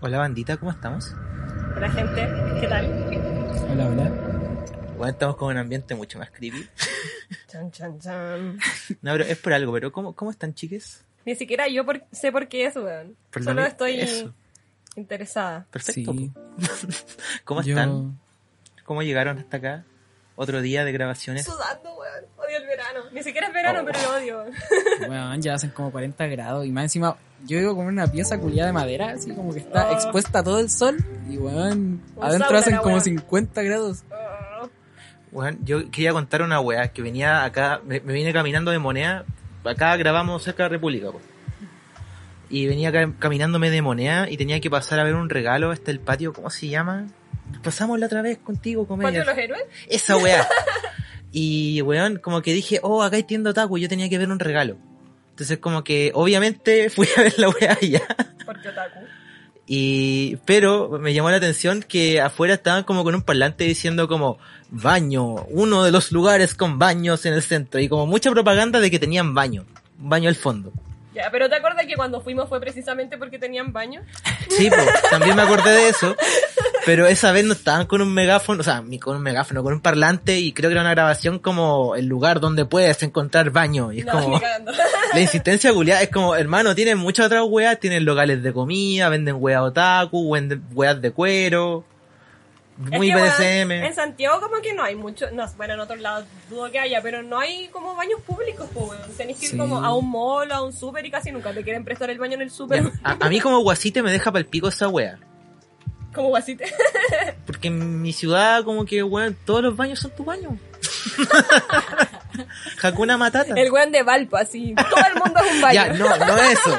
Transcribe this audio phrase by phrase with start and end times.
[0.00, 1.14] Hola bandita, ¿cómo estamos?
[1.76, 2.28] Hola gente,
[2.60, 2.86] ¿qué tal?
[3.72, 4.10] Hola, hola.
[4.96, 6.66] Bueno, estamos con un ambiente mucho más creepy.
[7.48, 8.58] Chan, chan, chan.
[9.02, 11.04] No, pero es por algo, pero ¿cómo, cómo están chiques?
[11.24, 13.16] Ni siquiera yo por- sé por qué es, weón.
[13.30, 14.32] Perdón, Solo estoy eso.
[14.96, 15.66] Interesada.
[15.70, 16.12] Perfecto.
[16.12, 16.32] Sí.
[17.44, 18.18] ¿Cómo yo- están?
[18.84, 19.84] ¿Cómo llegaron hasta acá?
[20.36, 21.44] Otro día de grabaciones.
[21.44, 22.24] Sudando, weón.
[22.36, 23.00] Odio el verano.
[23.12, 23.84] Ni siquiera es verano, Oh.
[23.86, 24.44] pero lo odio.
[25.06, 28.38] Bueno, ya hacen como 40 grados y más encima yo vivo como en una pieza
[28.38, 29.92] culiada de madera, así como que está Ah.
[29.92, 30.96] expuesta a todo el sol
[31.28, 33.00] y weón, adentro sauna hacen como wea.
[33.00, 34.04] 50 grados.
[34.10, 34.68] Ah,
[35.32, 39.24] Bueno, yo quería contar una weá que venía acá, me, me vine caminando de moneda.
[39.64, 41.20] Acá grabamos cerca de República, po.
[42.48, 45.98] Y venía caminándome de moneda y tenía que pasar a ver un regalo hasta el
[46.00, 47.06] patio, ¿cómo se llama?
[47.62, 49.20] Pasamos la otra vez contigo, ¿Patio comedia.
[49.20, 49.64] de los héroes?
[49.88, 50.46] Esa weá.
[51.38, 54.38] Y weón, como que dije, oh, acá hay tienda otaku, yo tenía que ver un
[54.38, 54.78] regalo.
[55.30, 58.02] Entonces como que obviamente fui a ver la weá allá.
[58.46, 59.00] Porque otaku.
[59.66, 64.38] Y, pero me llamó la atención que afuera estaban como con un parlante diciendo como
[64.70, 68.90] baño, uno de los lugares con baños en el centro y como mucha propaganda de
[68.90, 69.66] que tenían baño,
[69.98, 70.72] baño al fondo.
[71.16, 74.02] Ya, pero ¿te acuerdas que cuando fuimos fue precisamente porque tenían baño?
[74.50, 76.14] Sí, pues, también me acordé de eso,
[76.84, 79.72] pero esa vez no estaban con un megáfono, o sea, ni con un megáfono, con
[79.72, 83.92] un parlante y creo que era una grabación como el lugar donde puedes encontrar baño
[83.92, 84.38] y es no, como
[85.14, 89.36] la insistencia culiada es como, hermano, tienen muchas otras weas, tienen locales de comida, venden
[89.38, 91.86] weas otaku, venden weas de cuero,
[92.78, 93.22] muy Es que,
[93.64, 93.70] BDSM.
[93.72, 97.00] En Santiago como que no hay mucho, no, bueno, en otros lados dudo que haya,
[97.02, 98.90] pero no hay como baños públicos, pues.
[99.16, 99.56] Tenés que ir Sí.
[99.56, 102.34] como a un mall, a un súper y casi nunca te quieren prestar el baño
[102.34, 102.90] en el súper.
[103.02, 105.18] A, a mí como guasite me deja pal pico esa wea.
[106.14, 106.64] como guasite.
[107.46, 110.58] Porque en mi ciudad como que, weón, todos los baños son tu baño.
[112.82, 113.54] Hakuna Matata.
[113.54, 114.74] El weón de Valpo, así.
[114.74, 115.74] Todo el mundo es un baño.
[115.74, 116.78] Ya, no, no eso.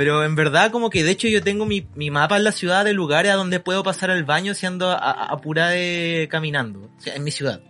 [0.00, 2.86] Pero en verdad como que de hecho yo tengo mi, mi mapa en la ciudad
[2.86, 6.90] de lugares a donde puedo pasar al baño siendo apurada de caminando.
[6.96, 7.60] O sea, en mi ciudad.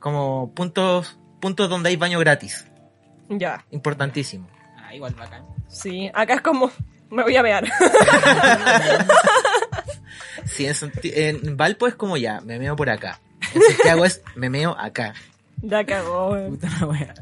[0.00, 2.66] Como puntos, puntos donde hay baño gratis.
[3.28, 4.48] Ya, Importantísimo.
[4.78, 5.44] Ah, igual bacán.
[5.68, 6.10] sí.
[6.12, 6.72] Acá es como,
[7.08, 7.70] me voy a mear.
[10.44, 13.20] Sí, en, en Valpo es como ya, me meo por acá.
[13.54, 15.14] En Santiago es me meo acá.
[15.62, 16.56] ya cagó, weón.
[16.56, 17.14] Puta la wea.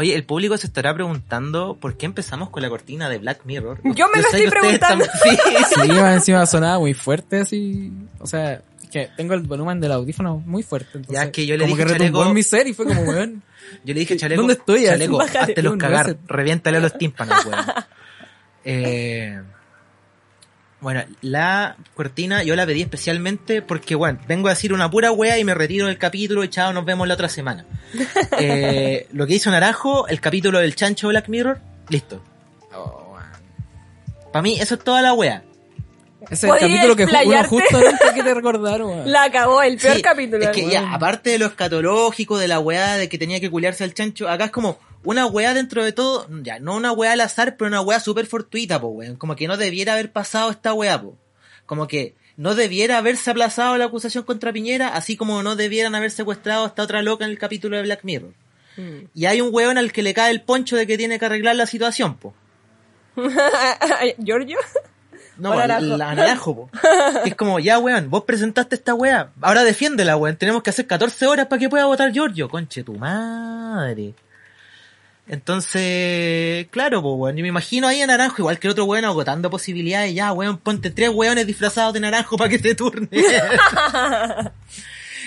[0.00, 3.80] Oye, el público se estará preguntando por qué empezamos con la cortina de Black Mirror.
[3.96, 5.04] Yo me lo estoy preguntando.
[5.04, 5.18] están-
[5.74, 7.92] Sí, Sí, más encima sonaba muy fuerte así.
[8.20, 10.98] O sea, es que tengo el volumen del audífono muy fuerte.
[10.98, 12.86] Entonces, Ya, que yo le como dije, que retumbó chaleco- en mi ser y fue
[12.86, 13.42] como, weón.
[13.84, 14.84] Yo le dije, chaleco, ¿Dónde estoy?
[14.86, 17.58] chaleco, hazte los cagar, reviéntale los tímpanos, weón.
[18.64, 19.42] Eh,
[20.80, 25.38] bueno, la cortina yo la pedí especialmente porque, bueno, vengo a decir una pura wea
[25.38, 27.66] y me retiro del capítulo y chao, nos vemos la otra semana.
[28.40, 31.58] Eh, lo que hizo Naranjo, el capítulo del chancho Black Mirror,
[31.88, 32.22] listo.
[32.72, 33.16] Oh.
[34.32, 35.42] Para mí eso es toda la wea.
[36.22, 39.10] Ese es el ¿Podías capítulo que uno justamente quiere recordar, weón.
[39.12, 40.44] La cagó, el peor Sí, capítulo.
[40.44, 40.72] Es que weón.
[40.72, 44.28] ya, aparte de lo escatológico, de la weá de que tenía que culiarse al chancho,
[44.28, 47.68] acá es como una weá dentro de todo, ya, no una weá al azar, pero
[47.68, 49.16] una weá súper fortuita, po, weón.
[49.16, 51.16] Como que no debiera haber pasado esta weá, po.
[51.66, 56.10] Como que no debiera haberse aplazado la acusación contra Piñera, así como no debieran haber
[56.10, 58.32] secuestrado a esta otra loca en el capítulo de Black Mirror.
[58.76, 59.06] Mm.
[59.14, 61.56] Y hay un weón al que le cae el poncho de que tiene que arreglar
[61.56, 62.34] la situación, po.
[64.18, 64.58] ¿Giorgio?
[65.38, 66.68] No, la, po.
[67.22, 69.30] Que es como, ya, weón, vos presentaste esta weá.
[69.40, 70.36] Ahora defiéndela, weón.
[70.36, 72.48] Tenemos que hacer 14 horas para que pueda votar Giorgio.
[72.48, 74.14] Conche tu madre.
[75.28, 77.36] Entonces, claro, pues, weón.
[77.36, 80.14] Yo me imagino ahí a Naranjo, igual que el otro weón, agotando posibilidades.
[80.14, 83.08] Ya, weón, ponte tres weones disfrazados de Naranjo para que te turne.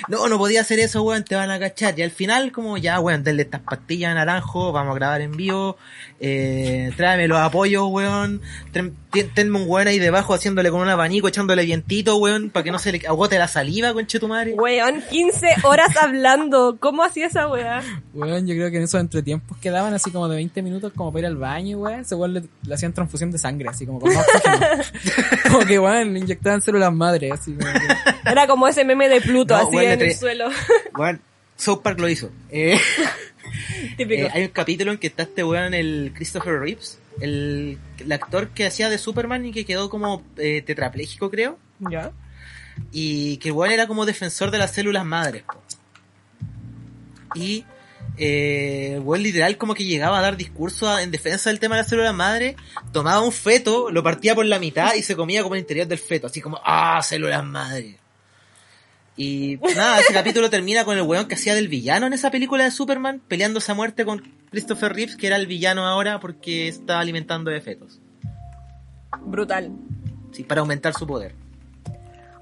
[0.08, 1.98] no, no podía hacer eso, weón, te van a cachar.
[1.98, 5.32] Y al final, como, ya, weón, denle estas pastillas a Naranjo, vamos a grabar en
[5.32, 5.78] vivo.
[6.20, 8.42] Eh, tráeme los apoyos, weón.
[8.72, 12.64] Ten- ten- Tenme un weón ahí debajo haciéndole con un abanico, echándole vientito, weón, para
[12.64, 14.53] que no se le agote la saliva, conche tu madre.
[14.53, 16.78] Weón, 15 horas hablando.
[16.80, 17.82] ¿Cómo hacía esa weá?
[18.14, 21.12] Weón, yo creo que en esos entretiempos que daban así como de 20 minutos como
[21.12, 24.00] para ir al baño, weón, ese weón le, le hacían transfusión de sangre, así como
[24.00, 24.26] con más
[25.52, 29.22] como que weón, le inyectaban células madres, así como que- Era como ese meme de
[29.22, 30.49] Pluto, No, así weón, en el suelo.
[30.97, 31.22] Weón,
[31.55, 32.32] South Park lo hizo.
[32.49, 32.79] Eh,
[33.97, 34.23] Típico.
[34.23, 38.49] Eh, hay un capítulo en que está este weón, el Christopher Reeves, el, el actor
[38.49, 41.58] que hacía de Superman y que quedó como eh, tetrapléjico, creo.
[41.79, 42.11] ¿Ya?
[42.91, 45.43] Y que weón era como defensor de las células madres.
[45.43, 45.61] po.
[47.35, 47.66] Y
[48.17, 51.84] eh, weón literal como que llegaba a dar discursos a- en defensa del tema de
[51.84, 52.55] la célula madre,
[52.91, 55.99] tomaba un feto, lo partía por la mitad y se comía como el interior del
[55.99, 57.97] feto, así como, ah, células madre.
[59.17, 62.63] Y nada, ese capítulo termina con el weón que hacía del villano en esa película
[62.63, 67.02] de Superman, peleándose a muerte con Christopher Reeves, que era el villano ahora porque estaba
[67.02, 67.99] alimentando de fetos.
[69.22, 69.72] Brutal.
[70.31, 71.35] Sí, para aumentar su poder.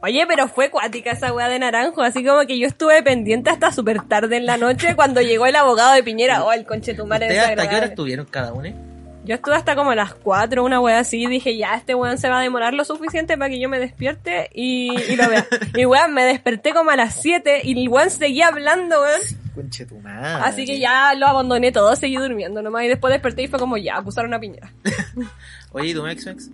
[0.01, 3.71] Oye, pero fue cuática esa weá de naranjo, así como que yo estuve pendiente hasta
[3.71, 6.43] súper tarde en la noche cuando llegó el abogado de Piñera.
[6.45, 8.88] Oh, el conchetumare ¿Ustedes hasta qué hora estuvieron cada uno?
[9.29, 12.17] Yo estuve hasta como a las 4, una weá así, y dije, ya, este weón
[12.17, 15.45] se va a demorar lo suficiente para que yo me despierte y, y lo vea.
[15.77, 19.21] y weón, me desperté como a las 7 y el weón seguía hablando, weón.
[20.43, 23.77] Así que ya lo abandoné todo, seguí durmiendo nomás y después desperté y fue como,
[23.77, 24.73] ya, acusaron a Piñera.
[25.73, 26.49] Oye, ¿y tu ex ex?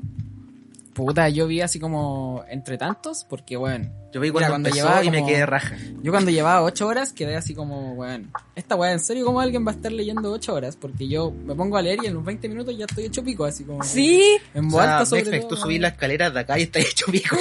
[0.95, 5.11] Puta, yo vi así como entre tantos, porque bueno, Yo vi cuando, cuando llevaba y
[5.11, 5.75] me quedé raja.
[6.01, 9.67] yo cuando llevaba ocho horas quedé así como, weón, esta weá, ¿en serio cómo alguien
[9.67, 10.77] va a estar leyendo ocho horas?
[10.77, 13.43] Porque yo me pongo a leer y en los 20 minutos ya estoy hecho pico,
[13.43, 13.83] así como...
[13.83, 15.61] Sí, En O voz sea, alta sobre todo, tú weón.
[15.63, 17.35] subís las escaleras de acá y estás hecho pico.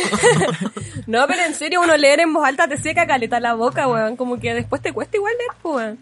[1.06, 4.16] no, pero en serio, uno leer en voz alta te seca caleta la boca, weón.
[4.16, 5.96] Como que después te cuesta igual leer, pues,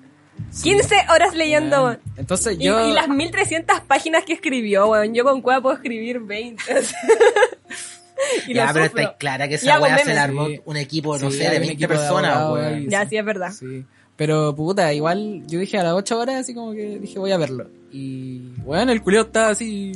[0.51, 0.63] weón.
[0.63, 1.99] 15 horas leyendo, Weón.
[2.07, 2.17] weón.
[2.17, 2.89] Entonces Y, yo...
[2.89, 5.15] y las 1300 páginas que escribió, weón.
[5.15, 6.63] Yo con cueva puedo escribir 20.
[8.47, 9.01] y ya, pero sufro.
[9.03, 10.61] está clara que esa weá se la armó Sí.
[10.65, 12.89] un equipo, no Sí, sé, de hay un 20 equipo de personas, weón.
[12.89, 13.51] Ya, sí, es verdad.
[13.53, 13.85] Sí.
[14.17, 17.39] Pero puta, igual yo dije a las 8 horas así como que dije voy a
[17.39, 17.69] verlo.
[17.91, 19.93] Y bueno, el culeo estaba así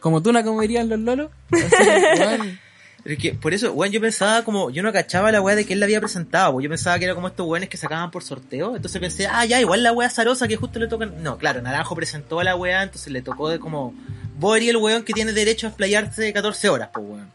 [0.00, 1.30] como tuna como dirían los lolos.
[1.50, 1.64] Así,
[2.20, 2.58] weón.
[3.02, 5.64] Pero es que, por eso, weón, yo pensaba como, yo no cachaba la weá de
[5.64, 8.10] que él la había presentado, pues yo pensaba que era como estos weones que sacaban
[8.12, 11.36] por sorteo, entonces pensé, ah, ya, igual la weá zarosa que justo le tocan, no,
[11.36, 13.92] claro, Naranjo presentó a la weá, entonces le tocó de como,
[14.54, 17.30] eres el weón que tiene derecho a explayarse 14 horas, pues weón.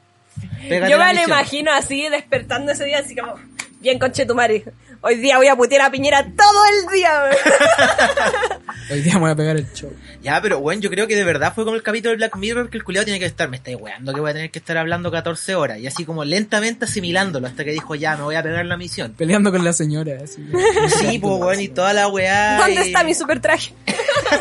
[0.70, 3.36] Pégate Yo me lo imagino así, despertando ese día, así como,
[3.80, 4.64] bien conchetumare.
[5.02, 8.62] Hoy día voy a putear a Piñera todo el día, weón.
[8.92, 9.92] Hoy día me voy a pegar el show.
[10.24, 12.70] Ya, pero bueno, yo creo que de verdad fue como el capítulo de Black Mirror
[12.70, 14.78] que el culiado tiene que estar, me estáis weando que voy a tener que estar
[14.78, 18.44] hablando 14 horas, y así como lentamente asimilándolo hasta que dijo, ya, me voy a
[18.44, 19.14] pegar la misión.
[19.14, 20.18] Peleando con la señora.
[20.24, 20.44] Así,
[21.00, 22.58] Sí, pues weón, y toda la weá.
[22.58, 23.74] ¿Dónde y- está mi super traje?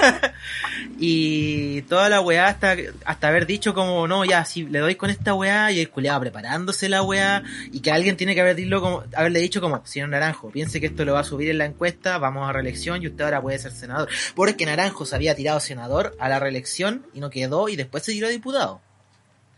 [0.99, 5.11] Y toda la weá hasta, hasta haber dicho como, no, ya, si le doy con
[5.11, 8.81] esta weá, y el culiado preparándose la weá, y que alguien tiene que haber dilo
[8.81, 11.67] como, haberle dicho como, señor Naranjo, piense que esto lo va a subir en la
[11.67, 14.09] encuesta, vamos a reelección y usted ahora puede ser senador.
[14.35, 18.13] Porque Naranjo se había tirado senador a la reelección y no quedó y después se
[18.13, 18.81] tiró diputado.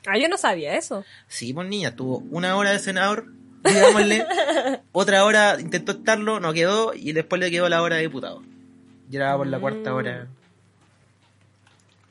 [0.07, 1.05] Ah, yo no sabía eso.
[1.29, 3.27] Sí, pues niña, tuvo una hora de senador,
[3.63, 4.27] digámosle,
[4.93, 8.43] otra hora intentó estarlo, no quedó, y después le quedó la hora de diputado.
[9.11, 10.29] Y era por la cuarta hora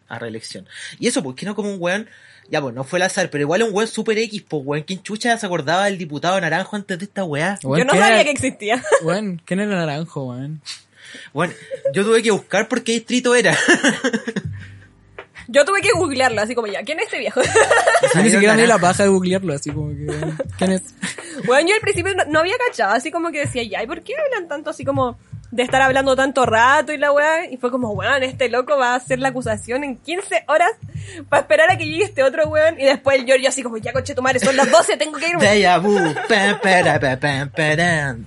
[0.09, 0.67] a reelección.
[0.99, 2.07] Y eso, pues, que no como un weón,
[2.49, 5.01] ya pues, no fue el azar, pero igual un weón super X, pues, weón, ¿quién
[5.03, 7.59] chucha se acordaba del diputado naranjo antes de esta weá?
[7.63, 8.83] Weón, yo no ¿quién sabía era- que existía.
[9.03, 10.61] Weón, ¿quién era naranjo, weón?
[11.33, 11.53] Bueno,
[11.93, 13.57] yo tuve que buscar por qué distrito era.
[15.49, 17.41] Yo tuve que googlearlo, así como ya, ¿quién es este viejo?
[18.13, 20.03] Yo ni siquiera me di la paja de googlearlo, así como que...
[20.05, 20.81] weón, ¿Quién es?
[21.45, 24.01] Bueno, yo al principio no, no había cachado, así como que decía, ya, ¿y por
[24.01, 25.17] qué hablan tanto así como
[25.49, 27.49] de estar hablando tanto rato y la weá?
[27.49, 30.69] Y fue como, weón, este loco va a hacer la acusación en 15 horas
[31.29, 32.79] para esperar a que llegue este otro weón.
[32.79, 35.29] Y después el Giorgio así como, ya coche tu madre, son las 12, tengo que
[35.29, 35.43] irme.
[35.43, 35.97] Deja vu,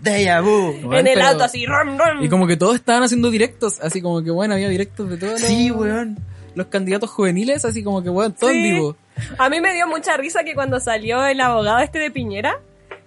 [0.05, 0.93] deja vu.
[0.93, 2.22] En el auto así, ram, ram.
[2.22, 5.32] Y como que todos estaban haciendo directos, así como que bueno, había directos de todos
[5.34, 6.19] los, Sí, weón.
[6.55, 8.62] los candidatos juveniles, así como que weón, todo en Sí.
[8.73, 8.96] vivo.
[9.38, 12.59] A mí me dio mucha risa que cuando salió el abogado este de Piñera,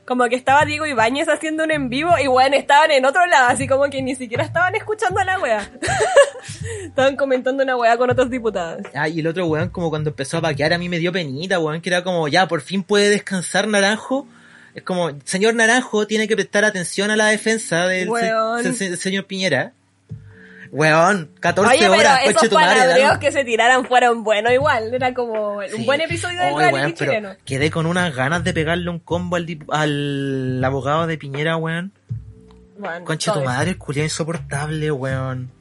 [0.05, 3.47] como que estaba Diego Ibáñez haciendo un en vivo y bueno, estaban en otro lado,
[3.49, 5.71] así como que ni siquiera estaban escuchando a la wea.
[6.85, 8.81] estaban comentando una wea con otros diputados.
[8.93, 11.59] Ah, y el otro weón, como cuando empezó a paquear, a mí me dio penita,
[11.59, 14.27] weón, que era como, ya, por fin puede descansar Naranjo.
[14.75, 18.09] Es como, señor Naranjo tiene que prestar atención a la defensa del,
[18.63, 19.73] se- se- señor Piñera.
[20.75, 24.91] Weón, 14 Oye, pero horas, esos tu madre, palabreos que se tiraran fueron buenos igual.
[24.91, 25.85] Era como un Sí.
[25.85, 27.35] buen episodio del Oye, reality weón, pero chileno.
[27.45, 31.91] Quedé con unas ganas de pegarle un combo al, al abogado de Piñera, weón.
[32.79, 35.51] Bueno, Concha tu madre, el culiao insoportable, weón.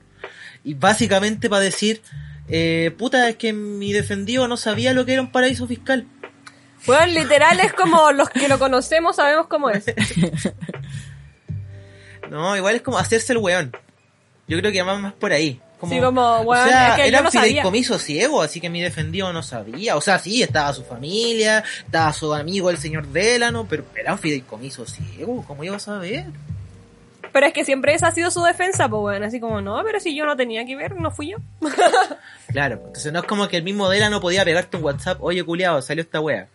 [0.64, 2.00] Y básicamente para decir,
[2.48, 6.06] eh, puta, es que mi defendido no sabía lo que era un paraíso fiscal.
[6.86, 9.84] Weón, literal es como los que lo conocemos sabemos cómo es.
[12.30, 13.72] No, igual es como hacerse el weón.
[14.52, 15.58] Yo creo que más más por ahí.
[15.80, 17.48] Como, Sí, como, weón, o sea, es que yo era no un sabía.
[17.48, 19.96] fideicomiso ciego, así que mi defendido no sabía.
[19.96, 24.18] O sea, sí, estaba su familia, estaba su amigo el señor Delano, pero era un
[24.18, 26.26] fideicomiso ciego, ¿cómo iba a saber?
[27.32, 29.22] Pero es que siempre esa ha sido su defensa, pues weón.
[29.24, 31.38] Así como, no, pero si yo no tenía que ver, no fui yo.
[32.52, 35.80] Claro, entonces no es como que el mismo Delano podía pegarte un WhatsApp, oye culiao,
[35.80, 36.48] salió esta wea.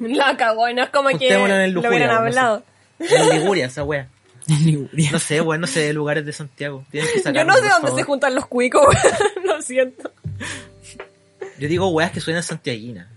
[0.00, 2.16] La cagó, no es como que lo hubieran no sé.
[2.16, 2.62] hablado.
[2.98, 4.08] En Liguria, esa wea.
[4.58, 5.10] En Liguria.
[5.12, 6.84] No sé, weón, no sé de lugares de Santiago.
[6.90, 7.98] Tienen que Yo no sé dónde favor.
[7.98, 9.46] se juntan los cuicos, weón.
[9.46, 10.10] Lo siento.
[11.58, 13.08] Yo digo weas que suenan santiaguinas.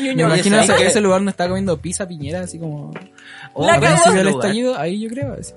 [0.00, 2.92] Me imagino ¿sabes ese, lugar no está comiendo pizza piñera, así como...
[3.52, 4.10] Oh, La cagó.
[4.10, 4.26] lugar.
[4.26, 5.34] estallido, ahí yo creo.
[5.38, 5.52] así.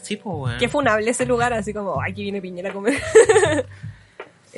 [0.00, 0.58] Sí, pues weón.
[0.58, 2.98] Qué funable ese lugar, así como, ay, que viene Piñera a comer.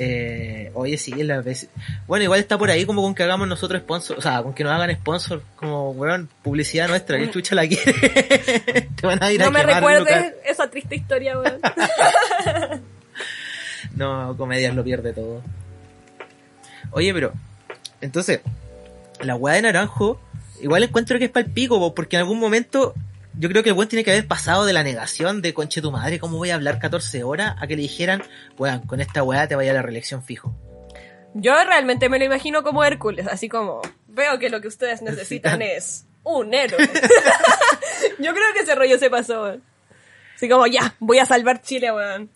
[0.03, 1.69] Eh, oye, sí, es la vez.
[2.07, 4.63] Bueno, igual está por ahí como con que hagamos nosotros sponsor, o sea, con que
[4.63, 7.93] nos hagan sponsor, como, weón, publicidad nuestra, que chucha la quiere.
[8.95, 11.61] Te van a ir no a me recuerdes esa triste historia, weón.
[13.95, 15.43] No, comedias lo pierde todo.
[16.91, 17.33] Oye, pero,
[17.99, 18.39] entonces,
[19.19, 20.19] la weá de naranjo,
[20.61, 22.95] igual encuentro que es para el pico, po, porque en algún momento
[23.33, 25.91] yo creo que el buen tiene que haber pasado de la negación de conche tu
[25.91, 27.55] madre, ¿cómo voy a hablar 14 horas?
[27.59, 28.23] A que le dijeran,
[28.57, 30.55] weón, con esta weá te vaya a la reelección fijo.
[31.33, 35.59] Yo realmente me lo imagino como Hércules, así como, veo que lo que ustedes necesitan
[35.59, 35.61] Necesitan.
[35.61, 36.79] es un héroe.
[38.19, 39.63] Yo creo que ese rollo se pasó, weón.
[40.35, 42.29] Así como, ya, voy a salvar Chile, weón.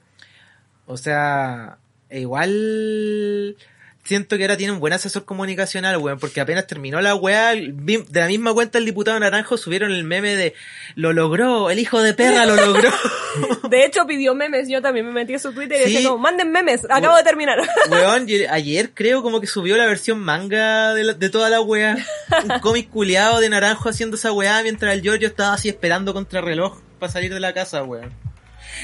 [0.86, 1.78] O sea,
[2.10, 3.58] e igual
[4.06, 8.06] siento que ahora tiene un buen asesor comunicacional, weón, porque apenas terminó la weá, de
[8.12, 10.54] la misma cuenta el diputado Naranjo subieron el meme de
[10.96, 12.90] lo logró, el hijo de perra lo logró.
[13.70, 15.94] De hecho, pidió memes, yo también me metí en su Twitter y Sí.
[15.96, 17.58] decía como, manden memes, acabo de terminar.
[17.90, 21.60] weón, y ayer creo como que subió la versión manga de, la- de toda la
[21.60, 21.98] weá.
[22.44, 26.40] Un cómic culiado de Naranjo haciendo esa weá mientras el Giorgio estaba así esperando contra
[26.42, 28.14] reloj para salir de la casa, weón.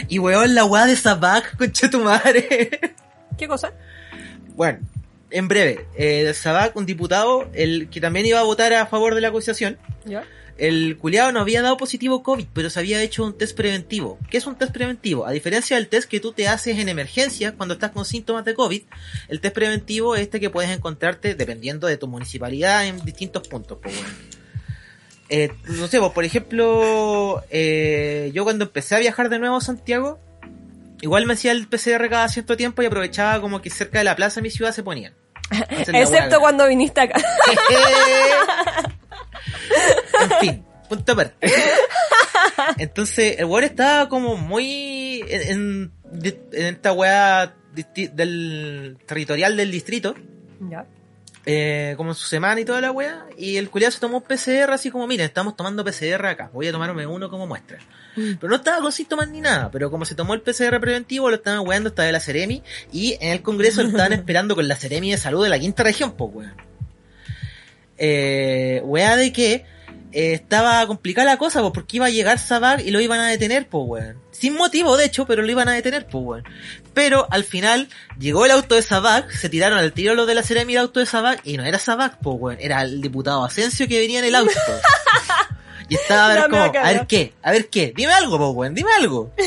[0.09, 2.69] Y weón, la weá de Sabak, concha tu madre.
[3.37, 3.71] ¿Qué cosa?
[4.55, 4.79] Bueno,
[5.31, 9.21] en breve, eh, Sabac, un diputado, el que también iba a votar a favor de
[9.21, 10.23] la acusación, ¿Ya?
[10.57, 14.19] el culiado no había dado positivo COVID, pero se había hecho un test preventivo.
[14.29, 15.25] ¿Qué es un test preventivo?
[15.25, 18.53] A diferencia del test que tú te haces en emergencia cuando estás con síntomas de
[18.53, 18.83] COVID,
[19.29, 23.79] el test preventivo es este que puedes encontrarte dependiendo de tu municipalidad en distintos puntos.
[23.81, 24.13] Pues, bueno.
[25.29, 29.61] Eh, no sé, pues, por ejemplo, eh, yo cuando empecé a viajar de nuevo a
[29.61, 30.19] Santiago,
[31.01, 34.15] igual me hacía el PCR cada cierto tiempo y aprovechaba como que cerca de la
[34.15, 35.13] plaza de mi ciudad se ponían.
[35.70, 37.20] Excepto cuando viniste acá.
[40.22, 41.51] en fin, punto aparte.
[42.77, 45.91] Entonces, el weón estaba como muy en, en-
[46.53, 50.13] en esta weá del territorial del distrito,
[50.70, 50.86] Ya.
[51.45, 54.24] Eh, como en su semana y toda la weá, y el culiado se tomó un
[54.24, 57.79] PCR así como, miren, estamos tomando PCR acá, voy a tomarme uno como muestra.
[58.13, 61.38] Pero no estaba con síntomas ni nada, pero como se tomó el PCR preventivo, lo
[61.38, 64.75] estaban weando hasta de la Ceremi, y en el Congreso lo estaban esperando con la
[64.75, 66.53] Ceremi de Salud de la quinta región, pues weón.
[67.98, 69.65] Eh, weá de que
[70.12, 73.27] eh, estaba complicada la cosa, pues porque iba a llegar Sabag y lo iban a
[73.27, 74.18] detener, pues weón.
[74.32, 76.44] Sin motivo, de hecho, pero lo iban a detener, pues weón.
[76.94, 77.89] Pero al final
[78.20, 81.00] llegó el auto de Sabag, se tiraron al tiro los de la Ceremi el auto
[81.00, 84.25] de Sabag, y no era Sabag, pues weón, era el diputado Asensio que venía en
[84.25, 84.51] el auto.
[85.89, 88.51] Y estaba a ver No como, a ver qué, a ver qué, dime algo, pues
[88.56, 89.34] weón, dime algo.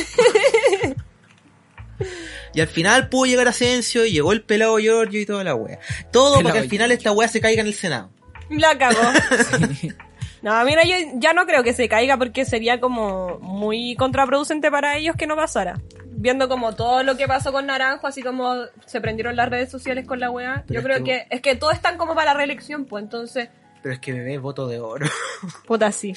[2.55, 5.81] Y al final pudo llegar Asensio, y llegó el pelado Giorgio y toda la wea.
[6.13, 8.11] Todo para que al Pelado final esta wea se caiga en el Senado.
[8.51, 9.01] La cagó.
[10.45, 14.97] No, mira, yo ya no creo que se caiga porque sería como muy contraproducente para
[14.99, 15.81] ellos que no pasara.
[16.17, 20.07] Viendo como todo lo que pasó con Naranjo, así como se prendieron las redes sociales
[20.07, 20.63] con la weá.
[20.69, 23.49] Yo creo que- que, es que todos están como para la reelección, pues entonces,
[23.83, 25.07] Pero es que bebé, voto de oro.
[25.67, 26.15] puta sí.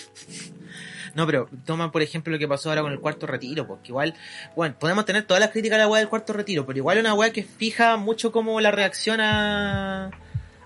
[1.16, 4.14] No, pero toma por ejemplo lo que pasó ahora con el cuarto retiro, porque igual,
[4.58, 7.04] bueno, podemos tener todas las críticas a la weá del cuarto retiro, pero igual es
[7.04, 10.12] una weá que fija mucho como la reacción a,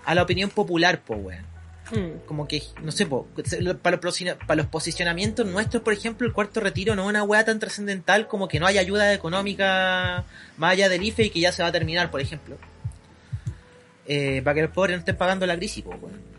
[0.04, 1.51] a la opinión popular, po weón.
[1.92, 2.24] Mm.
[2.26, 3.98] Como que, no sé, para,
[4.56, 8.48] los, posicionamientos nuestros, por ejemplo, el cuarto retiro no es una weá tan trascendental como
[8.48, 10.24] que no hay ayuda económica
[10.56, 12.56] más allá del IFE y que ya se va a terminar, por ejemplo.
[14.06, 16.31] Eh, para que los pobres no estén pagando la crisis, po, weón.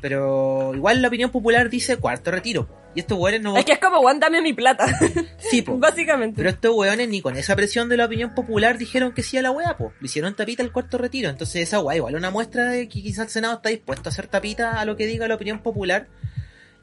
[0.00, 2.68] Pero igual la opinión popular dice cuarto retiro.
[2.94, 3.56] Y estos weones no...
[3.56, 4.86] Es que es como, dame mi plata.
[5.38, 5.78] Sí, po.
[5.78, 6.36] Básicamente.
[6.36, 9.42] Pero estos weones ni con esa presión de la opinión popular dijeron que sí a
[9.42, 9.92] la weá, po.
[10.00, 11.28] Le hicieron tapita al cuarto retiro.
[11.28, 14.26] Entonces esa weá igual una muestra de que quizás el Senado está dispuesto a hacer
[14.26, 16.08] tapita a lo que diga la opinión popular.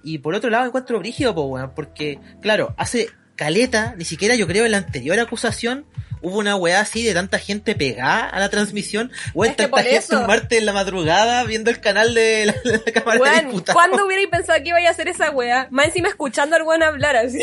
[0.03, 1.71] Y por otro lado encuentro brígido, po, weón.
[1.75, 5.85] Porque, claro, hace caleta, ni siquiera yo creo en la anterior acusación,
[6.21, 9.11] hubo una weá así de tanta gente pegada a la transmisión.
[9.33, 10.19] Weón, tanta gente eso.
[10.19, 12.53] un martes en la madrugada viendo el canal de la,
[12.93, 13.73] Cámara de Diputados.
[13.73, 15.67] ¿cuándo hubierais pensado que iba a hacer esa weá?
[15.71, 17.39] Más encima escuchando al weón hablar así.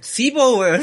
[0.00, 0.82] Sí, po, weón.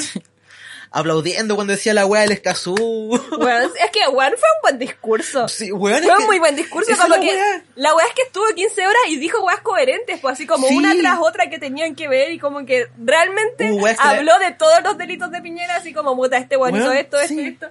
[0.98, 2.74] Aplaudiendo cuando decía la weá del Escazú.
[2.76, 5.48] Weón, es que weón fue un buen discurso.
[5.50, 7.64] Sí, weón, es Fue que- un muy buen discurso, es como la que weá.
[7.76, 10.76] la weá es que estuvo 15 horas y dijo weas coherentes, pues así como Sí.
[10.78, 14.52] una tras otra que tenían que ver y como que realmente Uh, la- habló de
[14.52, 17.42] todos los delitos de Piñera, así como puta, este weón hizo esto, esto sí.
[17.42, 17.68] y esto.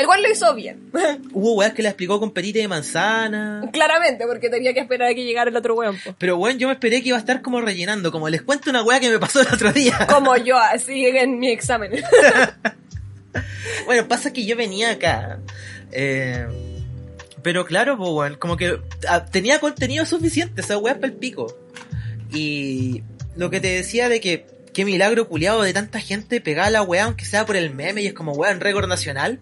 [0.00, 0.90] El cual lo hizo bien.
[1.32, 3.68] Hubo weas que la explicó con perita de manzana.
[3.70, 5.98] Claramente, porque tenía que esperar a que llegara el otro weón.
[6.02, 6.14] po.
[6.18, 8.10] Pero bueno, yo me esperé que iba a estar como rellenando.
[8.10, 10.06] Como les cuento una wea que me pasó el otro día.
[10.08, 11.92] Como yo, así en mi examen.
[13.84, 15.38] Bueno, pasa que yo venía acá.
[15.92, 16.46] eh,
[17.42, 18.78] pero claro, pues, weón, como que
[19.08, 21.54] ah, tenía contenido suficiente, esa weá para el pico.
[22.32, 23.02] Y
[23.36, 27.04] lo que te decía de que qué milagro culiado de tanta gente pegar la weá,
[27.04, 29.40] aunque sea por el meme, y es como weá en récord nacional.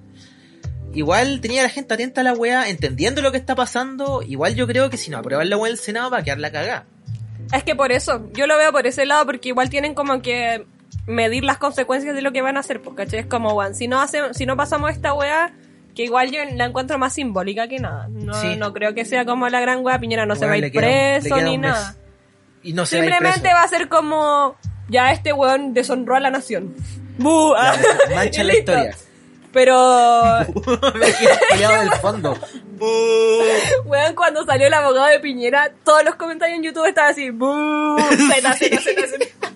[0.94, 4.22] Igual tenía la gente atenta a la weá, entendiendo lo que está pasando.
[4.22, 6.50] Igual yo creo que si no aprueban la weá del Senado va a quedar la
[6.50, 6.86] cagada.
[7.52, 10.66] Es que por eso, yo lo veo por ese lado, porque igual tienen como que
[11.06, 13.20] medir las consecuencias de lo que van a hacer, ¿cachai?
[13.20, 15.52] Es como, weón, si no hacemos, si no pasamos esta weá,
[15.94, 18.08] que igual yo la encuentro más simbólica que nada.
[18.10, 18.56] No, Sí.
[18.56, 20.70] no creo que sea como la gran weá, Piñera no se va a ir un-
[20.72, 21.96] preso ni nada.
[22.62, 24.56] Y no se va a ir Simplemente va a ser como,
[24.88, 26.74] ya este weón deshonró a la nación.
[27.18, 27.26] Ya,
[27.56, 27.74] Ah,
[28.14, 28.96] mancha la historia.
[29.52, 32.36] Pero, del fondo.
[33.84, 37.30] weón, cuando salió el abogado de Piñera, todos los comentarios en YouTube estaban así.
[38.34, 39.52] Zeta, zeta, zeta.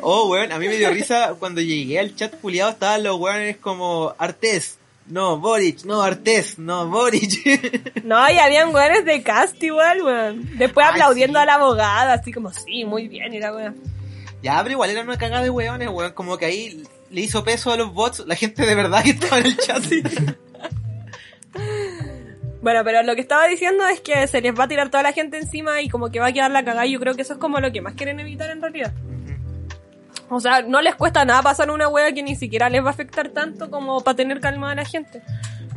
[0.00, 3.58] Oh, weón, a mí me dio risa cuando llegué al chat culiado, estaban los weones
[3.58, 8.02] como Artés, no, Boric, no, Artés, no, Boric.
[8.04, 10.58] No, y habían weones de cast igual, weón.
[10.58, 11.42] Después Ay, aplaudiendo sí.
[11.42, 13.76] a la abogada, así como, sí, muy bien, y la weón.
[14.42, 17.70] ya, pero igual era una cagada de weones, weón, como que ahí le hizo peso
[17.70, 19.82] a los bots, la gente de verdad que estaba en el chat.
[19.82, 20.02] sí.
[22.62, 25.12] Bueno, pero lo que estaba diciendo es que se les va a tirar toda la
[25.12, 27.38] gente encima y como que va a quedar la cagada yo creo que eso es
[27.40, 28.92] como lo que más quieren evitar en realidad.
[30.28, 32.92] O sea, no les cuesta nada pasar una wea que ni siquiera les va a
[32.92, 35.22] afectar tanto como para tener calma a la gente.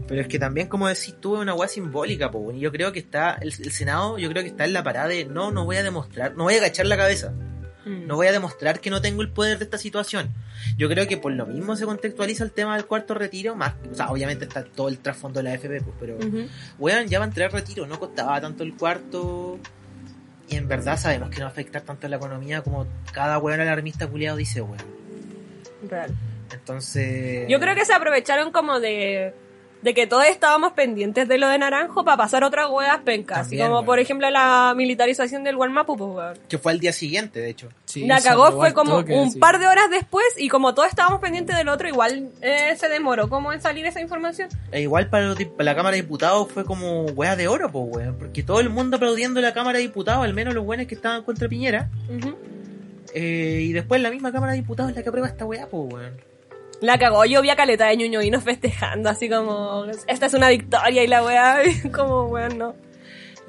[0.07, 2.91] Pero es que también, como decís tú, es una weá simbólica, po, y yo creo
[2.91, 5.65] que está, el, el Senado, yo creo que está en la parada de, no, no
[5.65, 7.33] voy a demostrar, no voy a agachar la cabeza.
[7.85, 8.07] Mm.
[8.07, 10.33] No voy a demostrar que no tengo el poder de esta situación.
[10.77, 13.95] Yo creo que por lo mismo se contextualiza el tema del cuarto retiro, más, o
[13.95, 16.47] sea, obviamente está todo el trasfondo de la FP, pues, pero, Ujú.
[16.79, 19.59] weón, ya va a entrar retiro, no costaba tanto el cuarto.
[20.47, 23.61] Y en verdad sabemos que no va a afectar tanto la economía como cada weón
[23.61, 24.77] alarmista culiado dice, weón.
[25.89, 26.11] Real.
[26.51, 27.47] Entonces.
[27.49, 29.33] Yo creo que se aprovecharon como de,
[29.85, 33.41] de que todos estábamos pendientes de lo de Naranjo para pasar otras weas pencas.
[33.43, 33.85] También, como, weón.
[33.85, 36.37] por ejemplo, la militarización del Gualmapu, pues, weón.
[36.49, 37.69] Que fue al día siguiente, de hecho.
[37.85, 39.37] Sí, la cagó fue como un sí.
[39.37, 43.29] par de horas después y como todos estábamos pendientes del otro, igual eh, se demoró
[43.29, 44.49] como en salir esa información.
[44.71, 47.71] E igual para, los dip- para la Cámara de Diputados fue como weá de oro,
[47.71, 48.15] pues weón.
[48.17, 51.21] Porque todo el mundo aplaudiendo la Cámara de Diputados, al menos los buenos que estaban
[51.21, 51.89] contra Piñera.
[53.13, 55.93] Eh, y después la misma Cámara de Diputados es la que aprueba esta weá, pues
[55.93, 56.34] weón.
[56.81, 61.03] La cagó, yo vi a caleta de ñuñoinos festejando, así como, esta es una victoria
[61.03, 62.75] y la wea, y como, weón, no.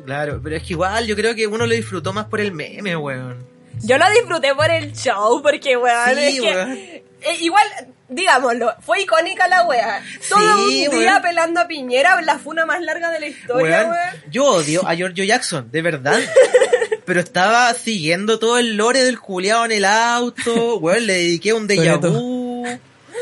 [0.05, 2.97] Claro, pero es que igual yo creo que uno lo disfrutó más por el meme,
[2.97, 3.45] weón.
[3.83, 6.73] Yo lo disfruté por el show, porque, weón, Sí, es que, weón.
[6.73, 7.05] eh,
[7.41, 7.67] igual,
[8.09, 10.03] digámoslo, fue icónica la wea.
[10.31, 11.23] Todo Sí, un día weón.
[11.23, 14.31] pelando a Piñera, la funa más larga de la historia, Weón, weón.
[14.31, 16.19] yo odio a Giorgio Jackson, de verdad.
[17.05, 21.69] Pero estaba siguiendo todo el lore del culiao en el auto, weón, le dediqué un
[21.69, 22.36] déjà vu.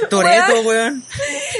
[0.08, 1.04] Toreto, weón.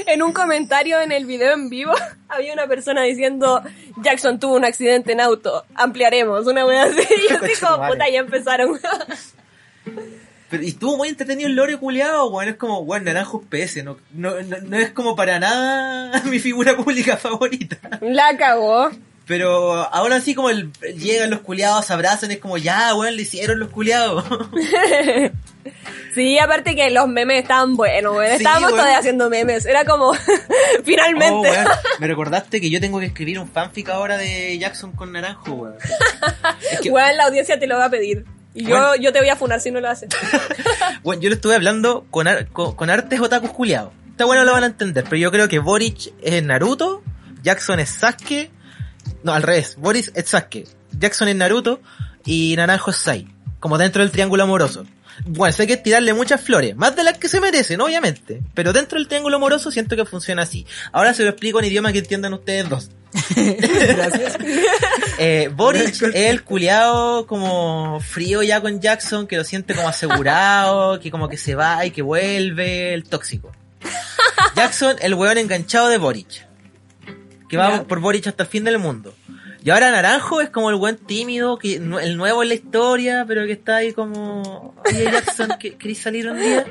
[0.07, 1.93] En un comentario en el video en vivo,
[2.29, 3.63] había una persona diciendo,
[4.03, 7.01] Jackson tuvo un accidente en auto, ampliaremos, una wea así.
[7.01, 7.93] Y yo madre.
[7.93, 8.81] puta, ya empezaron.
[10.51, 12.49] Pero, y estuvo muy entretenido el lore culiao, weón.
[12.49, 16.39] Es como, weón, naranjo es PS, no, no, no, no es como para nada mi
[16.39, 17.79] figura pública favorita.
[18.01, 18.91] la cagó.
[19.27, 23.59] Pero aún así como el, llegan los culiados, abrazan, es como, ya, weón, le hicieron
[23.59, 24.23] los culiados.
[26.15, 28.17] Sí, aparte que los memes estaban buenos.
[28.27, 28.77] Sí, Estábamos weón.
[28.79, 29.67] todavía haciendo memes.
[29.67, 30.13] Era como,
[30.85, 31.51] finalmente.
[31.51, 35.53] Oh, me recordaste que yo tengo que escribir un fanfic ahora de Jackson con naranjo,
[35.53, 35.75] weón.
[36.71, 38.25] Es que, la audiencia te lo va a pedir.
[38.55, 38.95] Y yo, Bueno.
[38.97, 40.09] yo te voy a funar si no lo haces.
[41.03, 43.93] Bueno, yo lo estuve hablando con, ar- con, con artes otakus culiados.
[44.11, 47.03] Está bueno lo van a entender, pero yo creo que Boric es Naruto,
[47.43, 48.51] Jackson es Sasuke,
[49.25, 51.81] no, al revés, Boris es Sasuke, Jackson es Naruto
[52.25, 53.27] y Naranjo es Sai,
[53.61, 54.87] como dentro del triángulo amoroso.
[55.25, 58.73] Bueno, sé que es tirarle muchas flores, más de las que se merecen, obviamente, pero
[58.73, 60.67] dentro del triángulo amoroso siento que funciona así.
[60.93, 62.91] Ahora se lo explico en idioma que entiendan ustedes dos.
[63.37, 64.39] Gracias.
[65.17, 70.99] Eh, Boric es el culiao como frío ya con Jackson, que lo siente como asegurado,
[70.99, 73.53] que como que se va y que vuelve, el tóxico.
[74.57, 76.49] Jackson, el weón enganchado de Boric.
[77.49, 79.15] Que va por Boric hasta el fin del mundo.
[79.65, 83.47] Y ahora Naranjo es como el weón tímido, que el nuevo en la historia, pero
[83.47, 86.67] que está ahí como, oye Jackson, ¿que- ¿querés salir un día?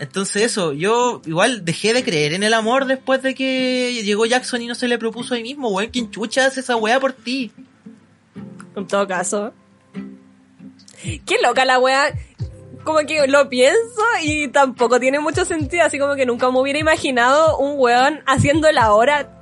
[0.00, 4.60] Entonces eso, yo igual dejé de creer en el amor después de que llegó Jackson
[4.62, 7.52] y no se le propuso ahí mismo, weón, ¿quién chucha hace esa weá por ti?
[8.74, 9.52] En todo caso.
[11.02, 12.12] Qué loca la wea.
[12.82, 16.78] como que lo pienso y tampoco tiene mucho sentido, así como que nunca me hubiera
[16.80, 19.37] imaginado un weón haciendo la hora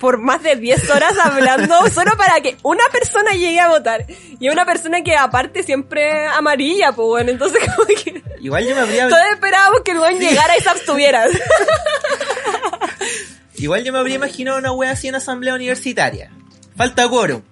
[0.00, 4.06] por más de 10 horas hablando solo para que una persona llegue a votar.
[4.40, 8.80] Y una persona que aparte siempre amarilla, pues bueno, entonces como que Igual yo me
[8.80, 11.26] habría, todos esperábamos que el weón llegara y se abstuviera.
[13.56, 16.32] igual yo me habría imaginado una wea así en asamblea universitaria.
[16.74, 17.42] Falta quórum.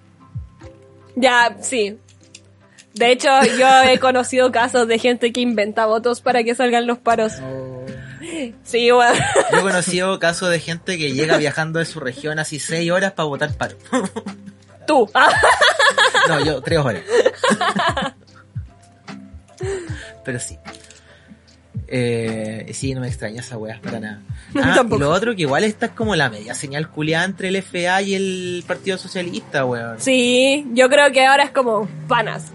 [1.15, 1.97] ya, sí.
[2.95, 6.97] De hecho, yo he conocido casos de gente que inventa votos para que salgan los
[6.97, 7.33] paros.
[7.39, 7.78] Oh.
[8.63, 9.15] Sí, weón.
[9.51, 13.13] Yo he conocido casos de gente que llega viajando de su región así 6 horas
[13.13, 13.77] para votar paro.
[14.87, 15.09] Tú.
[16.27, 17.01] No, yo 3 horas.
[20.23, 20.59] Pero sí.
[21.87, 24.21] Eh, sí, no me extraña esa weá para nada.
[24.55, 27.61] Ah, y lo otro que igual esta es como la media señal culiada entre el
[27.61, 29.99] FA y el Partido Socialista, weón.
[29.99, 32.51] Sí, yo creo que ahora es como panas.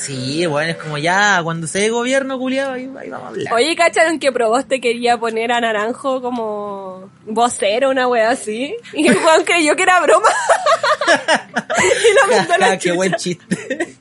[0.00, 3.52] Sí, weón, es como ya, cuando se dé gobierno culiado, ahí, ahí vamos a hablar.
[3.52, 8.74] Oye, ¿cacharon que Proboste quería poner a Naranjo como vocero, una wea así?
[8.94, 10.28] Y el Juan creyó que era broma.
[11.78, 13.96] y lo mandó la Ah, Qué buen chiste.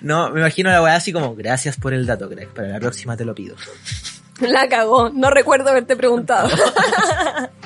[0.00, 2.48] No, me imagino la weá así como, gracias por el dato, crack.
[2.48, 3.56] Para la próxima te lo pido.
[4.40, 5.10] La cagó.
[5.10, 6.48] No recuerdo haberte preguntado.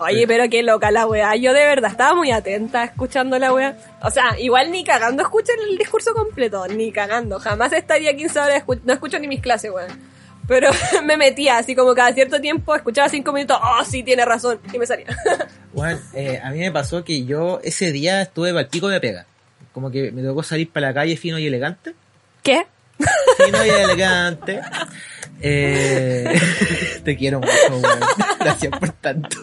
[0.00, 1.36] Oye, pero qué loca la wea.
[1.36, 3.76] Yo de verdad estaba muy atenta escuchando la wea.
[4.02, 6.66] O sea, igual ni cagando escucho el discurso completo.
[6.68, 7.38] Ni cagando.
[7.38, 8.64] Jamás estaría 15 horas.
[8.66, 9.88] escu- no escucho ni mis clases, weón.
[10.48, 10.70] Pero
[11.04, 13.58] me metía así como cada cierto tiempo, escuchaba 5 minutos.
[13.62, 14.58] Oh, sí, tiene razón.
[14.72, 15.06] Y me salía.
[15.72, 19.00] Bueno, eh, a mí me pasó que yo ese día estuve para el pico de
[19.00, 19.24] pega.
[19.72, 21.94] Como que me tocó salir para la calle fino y elegante.
[22.42, 22.66] ¿Qué?
[23.44, 24.60] Fino y elegante.
[25.40, 26.40] Eh,
[27.04, 28.00] te quiero mucho, weón.
[28.38, 29.36] Gracias por tanto.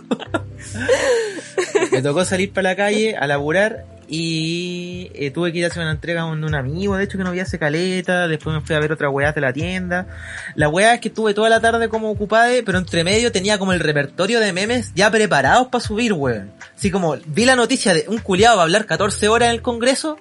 [1.92, 5.82] me tocó salir para la calle a laburar y eh, tuve que ir a hacer
[5.82, 8.80] una entrega con un amigo, de hecho que no había caleta, después me fui a
[8.80, 10.08] ver otra weá de la tienda.
[10.56, 13.74] La weá es que estuve toda la tarde como ocupada, pero entre medio tenía como
[13.74, 16.52] el repertorio de memes ya preparados para subir, weón.
[16.76, 19.62] Así como vi la noticia de un culiado va a hablar 14 horas en el
[19.62, 20.18] congreso,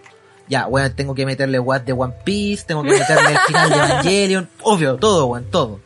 [0.49, 3.77] ya, weón, tengo que meterle what de One Piece, tengo que meterle el final de
[3.77, 5.81] Evangelion, obvio, todo, weón, todo.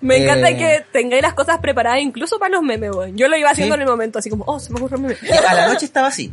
[0.00, 0.56] Me encanta Eh.
[0.58, 3.16] que tengáis las cosas preparadas incluso para los memes, weón.
[3.16, 3.78] Yo lo iba haciendo Sí.
[3.80, 5.16] en el momento, así como, oh, se me ocurre un meme.
[5.48, 6.32] A la noche estaba así.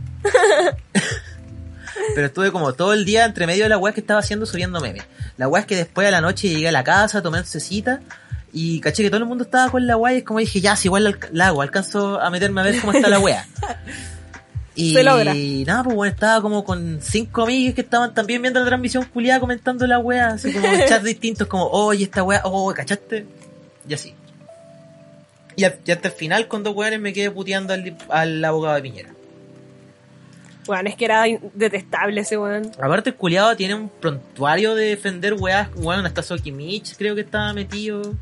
[2.16, 4.80] Pero estuve como todo el día entre medio de la weá que estaba haciendo subiendo
[4.82, 5.04] memes.
[5.38, 8.02] La weá es que después a la noche llegué a la casa, tomé oncecita
[8.52, 10.76] y caché que todo el mundo estaba con la weá y es como dije, ya,
[10.76, 13.46] si igual la hago, alcanzo a meterme a ver cómo está la weá.
[14.76, 15.34] Y Se logra.
[15.36, 19.40] nada, pues bueno, estaba como con cinco amigos que estaban también viendo la transmisión culiada
[19.40, 23.26] comentando la weá, así como en chats distintos, como, oye, esta weá, oh, ¿cachaste?
[23.88, 24.16] Y así.
[25.56, 28.76] Y, a- y hasta el final con dos weones me quedé puteando al, al abogado
[28.76, 29.10] de Piñera.
[30.68, 32.72] Weón, es que era detestable ese weón.
[32.82, 37.22] Aparte el culiado tiene un prontuario de defender weas, weón, hasta Soki Mitch creo que
[37.22, 38.16] estaba metido.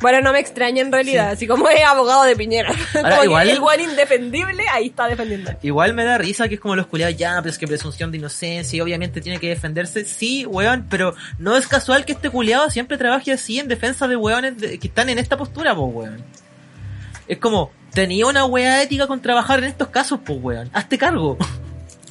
[0.00, 1.34] Bueno, no me extraña en realidad, Sí.
[1.36, 2.70] así como es abogado de Piñera.
[2.94, 5.52] Ahora, como igual- que el weón indefendible, ahí está defendiendo.
[5.62, 8.18] Igual me da risa que es como los culiados, ya, pero es que presunción de
[8.18, 10.04] inocencia y obviamente tiene que defenderse.
[10.04, 14.16] Sí, weón, pero no es casual que este culiado siempre trabaje así en defensa de
[14.16, 16.24] weones de- que están en esta postura, pues weón.
[17.26, 20.68] Es como, tenía una wea ética con trabajar en estos casos, pues weón.
[20.74, 21.38] Hazte cargo.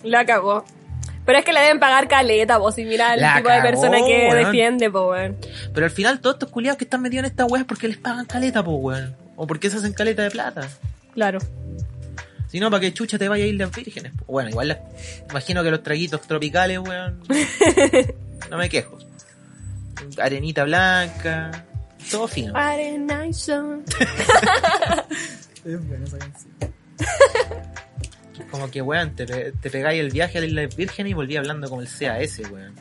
[0.04, 0.65] La cagó.
[1.26, 3.98] Pero es que le deben pagar caleta, vos, y mira el La tipo de persona
[3.98, 4.44] que weón.
[4.46, 5.38] defiende, po, weón.
[5.74, 7.98] Pero al final todos estos culiados que están metidos en esta wea es porque les
[7.98, 9.16] pagan caleta, pues weón.
[9.36, 10.68] O porque se hacen caleta de plata.
[11.14, 11.40] Claro.
[12.48, 14.12] Si no, para que chucha te vaya a ir las vírgenes.
[14.14, 14.26] po.
[14.34, 14.80] Bueno, igual la-
[15.30, 17.22] imagino que los traguitos tropicales, weón.
[18.52, 18.98] No me quejo.
[20.22, 21.66] Arenita blanca.
[22.12, 22.54] Todo fino.
[22.56, 23.84] Arena y sol.
[25.66, 26.54] Es buena esa canción.
[28.56, 31.70] Como que, weón, te, pe- pegáis el viaje a la isla virgen y volví hablando
[31.70, 32.74] como el CAS, weón.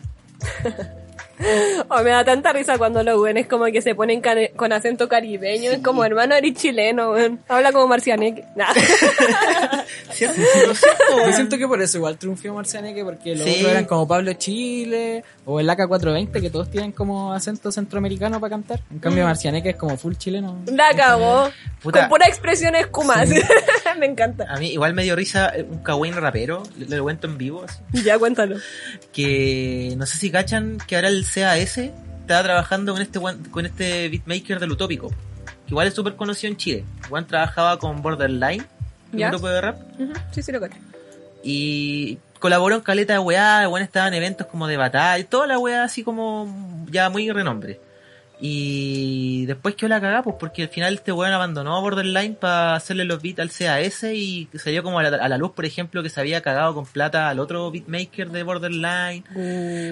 [1.38, 4.22] Me da tanta risa cuando los weones como que se ponen
[4.56, 5.70] con acento caribeño.
[5.70, 7.40] Es como, hermano, eres chileno, weón.
[7.48, 8.44] Habla como marcianeque.
[8.56, 8.72] Nah.
[10.12, 10.36] ¿Cierto?
[10.40, 13.56] Sí, lo siento, Yo siento que por eso igual triunfó Marcianeque, porque los Sí.
[13.56, 18.50] otros eran como Pablo Chile o el AK420, que todos tienen como acento centroamericano para
[18.50, 18.80] cantar.
[18.90, 20.62] En cambio, Marcianeque es como full chileno.
[20.66, 21.50] La cagó.
[21.82, 22.00] Puta.
[22.00, 23.28] Con pura expresión escumas.
[23.98, 24.46] me encanta.
[24.48, 27.36] A mí igual me dio risa eh, un cagüín rapero, le, le lo cuento en
[27.38, 27.78] vivo, así.
[28.04, 28.56] Ya, cuéntalo.
[29.12, 34.08] que no sé si cachan que ahora el CAS estaba trabajando con este con este
[34.08, 36.84] beatmaker del Utópico, que igual es súper conocido en Chile.
[37.08, 38.64] Juan trabajaba con Borderline,
[39.12, 39.76] un grupo de rap,
[40.32, 40.76] Sí, sí, lo cacho.
[41.42, 45.58] y colaboró en caleta de weá, weón estaba en eventos como de batalla, toda la
[45.58, 47.80] weá así como ya muy renombre.
[48.46, 53.06] Y después quedó la cagada, pues porque al final este weón abandonó Borderline para hacerle
[53.06, 56.10] los beats al CAS y salió como a la, a la luz, por ejemplo, que
[56.10, 59.24] se había cagado con plata al otro beatmaker de Borderline.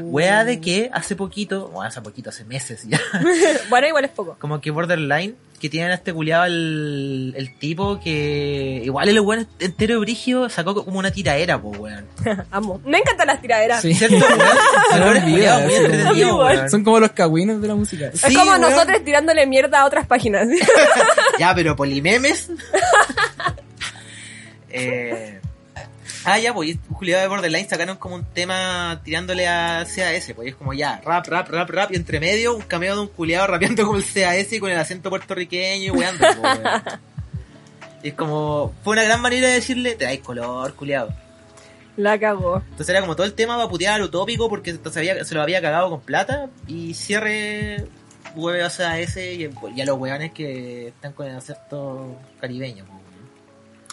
[0.05, 3.01] Wea de que hace poquito, bueno, hace poquito, hace meses ya,
[3.71, 4.37] bueno, igual es poco.
[4.38, 9.46] como que Borderline, que tienen a este culiado el, el tipo que igual el weón
[9.61, 12.05] entero brígido sacó como una tiraera, pues weón.
[12.51, 12.81] Amo.
[12.85, 13.81] Me encantan las tiraderas.
[13.81, 13.94] Sí.
[13.94, 15.22] ¿Cierto, weón?
[15.31, 16.68] Muy entretenido, weón.
[16.68, 18.09] Son como los cagüinos de la música.
[18.12, 18.61] Es Sí, como weón.
[18.62, 20.48] nosotros tirándole mierda a otras páginas.
[21.38, 22.51] Ya, pero polimemes.
[24.70, 25.40] eh,
[26.24, 30.48] ah, ya, pues, y Julio de Borderline sacaron como un tema tirándole a CAS, pues
[30.48, 33.46] es como ya, rap, rap, rap, rap, y entre medio un cameo de un culiado
[33.46, 36.62] rapeando como el CAS y con el acento puertorriqueño y weando, weón.
[38.02, 41.14] Y es como, fue una gran manera de decirle, te dais color, culiado.
[41.96, 42.56] La cagó.
[42.56, 45.42] Entonces era como todo el tema para putear al utópico porque entonces había, se lo
[45.42, 47.85] había cagado con plata y cierre
[48.35, 52.85] hueve a CAS y, y a los weones que están con el acento caribeño.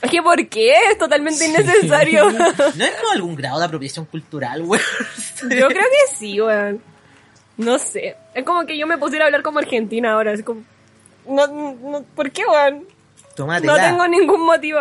[0.02, 0.74] Es que ¿por qué?
[0.92, 2.30] Es totalmente innecesario.
[2.32, 4.84] ¿No es como algún grado de apropiación cultural, weón?
[5.42, 6.82] Yo creo que sí, weón.
[7.58, 8.16] No sé.
[8.34, 10.32] Es como que yo me pusiera a hablar como argentina ahora.
[10.32, 10.62] Es como...
[11.28, 12.88] No, no, ¿Por qué, weón?
[13.36, 13.74] Tómatela.
[13.74, 14.80] No tengo ningún motivo.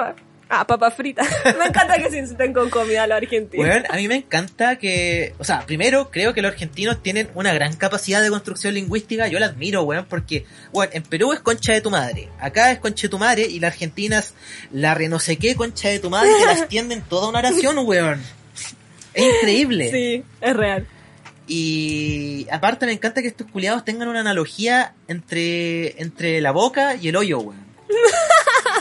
[0.59, 1.29] Ah, papas fritas.
[1.59, 3.67] me encanta que se insulten con comida a los argentinos.
[3.67, 5.35] Weón, a mí me encanta que...
[5.39, 9.29] O sea, primero, creo que los argentinos tienen una gran capacidad de construcción lingüística.
[9.29, 10.47] Yo la admiro, weón, porque...
[10.73, 12.29] Weón, en Perú es concha de tu madre.
[12.41, 14.35] Acá es concha de tu madre y la Argentina es
[14.73, 17.77] la re no sé qué concha de tu madre que la extienden toda una oración,
[17.79, 18.23] weón.
[19.13, 19.91] Es increíble.
[19.91, 20.87] Sí, es real.
[21.47, 27.09] Y aparte me encanta que estos culiados tengan una analogía entre, entre la boca y
[27.09, 27.69] el hoyo, weón.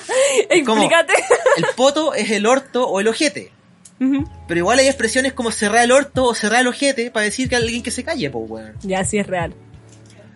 [0.50, 1.13] Explícate.
[1.58, 3.52] El poto es el orto o el ojete.
[4.48, 7.56] Pero igual hay expresiones como cerrar el orto o cerrar el ojete para decir que
[7.56, 8.74] hay alguien que se calle, po, weón.
[8.84, 9.56] ya, sí es real.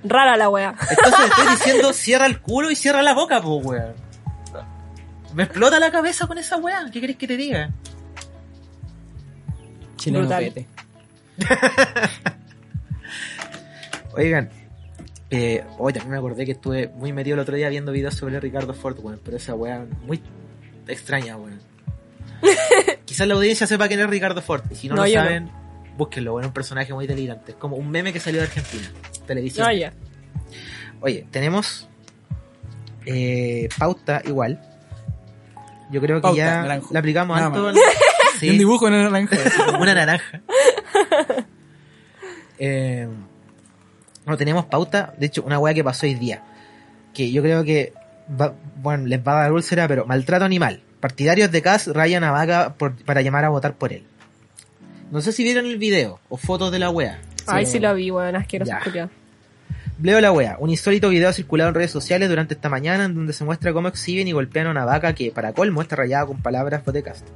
[0.04, 0.74] Rara la wea.
[0.90, 3.94] Entonces estoy diciendo cierra el culo y cierra la boca, po, weón.
[5.36, 6.86] Me explota la cabeza con esa weá.
[6.92, 7.70] ¿Qué querés que te diga?
[9.96, 10.28] Chileno.
[14.14, 14.50] Oigan,
[15.32, 18.40] eh, hoy también me acordé que estuve muy metido el otro día viendo videos sobre
[18.40, 19.20] Ricardo Ford, weón.
[19.24, 20.22] Pero esa weá muy
[20.88, 21.60] extraña, weón.
[23.06, 24.64] Quizás la audiencia sepa quién es Ricardo Ford.
[24.70, 25.50] Y si no, No, lo saben,
[25.98, 26.44] búsquenlo, weón.
[26.44, 27.54] Es un personaje muy delirante.
[27.54, 28.92] Es como un meme que salió de Argentina.
[29.26, 29.66] Televisión.
[29.68, 29.94] Ah, ya.
[31.00, 31.88] Oye, tenemos
[33.06, 34.60] eh, pauta igual.
[35.92, 36.94] Yo creo que Pauta, ya naranjo.
[36.94, 37.72] la aplicamos Nada alto.
[37.72, 39.38] Y un Sí, dibujo en el naranja.
[39.66, 40.42] como una naranja.
[42.64, 43.08] Eh,
[44.26, 45.14] no tenemos pauta.
[45.18, 46.44] De hecho, una weá que pasó hoy día.
[47.14, 47.94] Que yo creo que
[48.40, 50.82] va- bueno, les va a dar úlcera, pero maltrato animal.
[51.00, 54.04] Partidarios de Cas rayan a Vaca por- para llamar a votar por él.
[55.12, 57.20] No sé si vieron el video o fotos de la wea.
[57.48, 58.36] Ay, sí lo vi, weón.
[58.36, 58.72] Asqueroso.
[60.02, 60.56] Leo la wea.
[60.60, 63.88] Un insólito video circulado en redes sociales durante esta mañana en donde se muestra cómo
[63.88, 67.28] exhiben y golpean a una vaca que, para colmo, está rayada con palabras de Cast.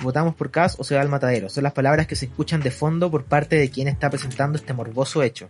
[0.00, 1.48] Votamos por Cas o se va al matadero.
[1.48, 4.72] Son las palabras que se escuchan de fondo por parte de quien está presentando este
[4.72, 5.48] morboso hecho.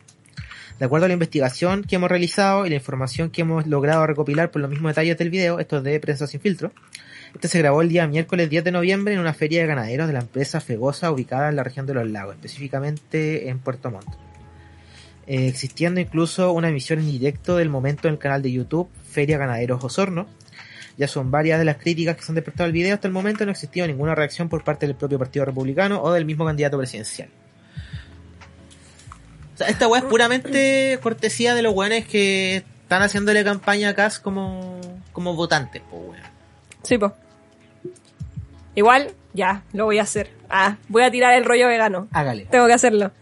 [0.78, 4.50] De acuerdo a la investigación que hemos realizado y la información que hemos logrado recopilar
[4.50, 6.72] por los mismos detalles del video, esto es de Prensa Sin Filtro,
[7.34, 10.12] este se grabó el día miércoles 10 de noviembre en una feria de ganaderos de
[10.12, 14.06] la empresa Fegosa ubicada en la región de los lagos, específicamente en Puerto Montt.
[15.26, 19.38] Eh, existiendo incluso una emisión en directo del momento en el canal de YouTube Feria
[19.38, 20.28] Ganaderos Osorno.
[20.96, 22.94] Ya son varias de las críticas que se han despertado al video.
[22.94, 26.12] Hasta el momento no ha existido ninguna reacción por parte del propio Partido Republicano o
[26.12, 27.30] del mismo candidato presidencial.
[29.54, 33.94] O sea, esta weá es puramente cortesía de los weones que están haciéndole campaña a
[33.94, 34.80] Cas como,
[35.12, 36.22] como votantes, po weón.
[36.82, 37.14] Sí, po.
[38.74, 40.30] Igual, ya, lo voy a hacer.
[40.50, 42.08] Ah, voy a tirar el rollo vegano.
[42.12, 42.46] Hágale.
[42.46, 43.12] Tengo que hacerlo.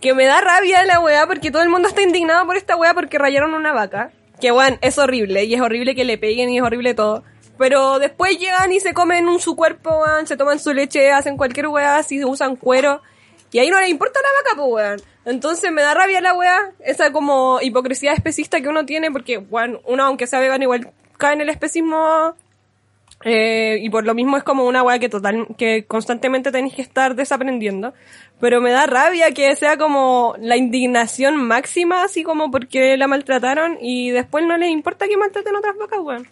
[0.00, 2.94] Que me da rabia la weá porque todo el mundo está indignado por esta weá
[2.94, 4.12] porque rayaron una vaca.
[4.40, 7.24] Que weón, es horrible y es horrible que le peguen y es horrible todo.
[7.58, 11.36] Pero después llegan y se comen un su cuerpo, weón, se toman su leche, hacen
[11.36, 13.02] cualquier weá, así usan cuero.
[13.50, 15.02] Y ahí no le importa la vaca, pues weón.
[15.24, 19.80] Entonces me da rabia la weá, esa como hipocresía especista que uno tiene porque, weón,
[19.84, 22.34] uno aunque sea vegano igual cae en el especismo
[23.24, 26.82] eh, y por lo mismo es como una weá que total, que constantemente tenéis que
[26.82, 27.92] estar desaprendiendo.
[28.40, 33.78] Pero me da rabia que sea como la indignación máxima, así como porque la maltrataron
[33.80, 36.28] y después no les importa que maltraten otras vacas, weón.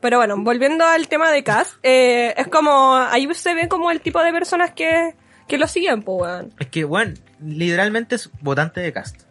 [0.00, 4.00] Pero bueno, volviendo al tema de Cass, eh, es como, ahí se ve como el
[4.00, 5.14] tipo de personas que,
[5.48, 6.54] que lo siguen, pues, weón.
[6.60, 9.22] Es que, weón, literalmente es votante de Cast.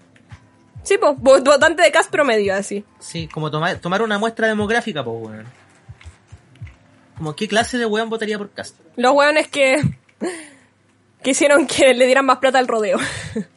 [0.84, 2.84] Sí, pues, vo- votante de Cass promedio, así.
[3.00, 5.46] Sí, como tomar, tomar una muestra demográfica, pues weón.
[7.18, 8.76] Como qué clase de weón votaría por Cast.
[8.96, 9.82] Los weones que,
[11.24, 12.98] que hicieron que le dieran más plata al rodeo.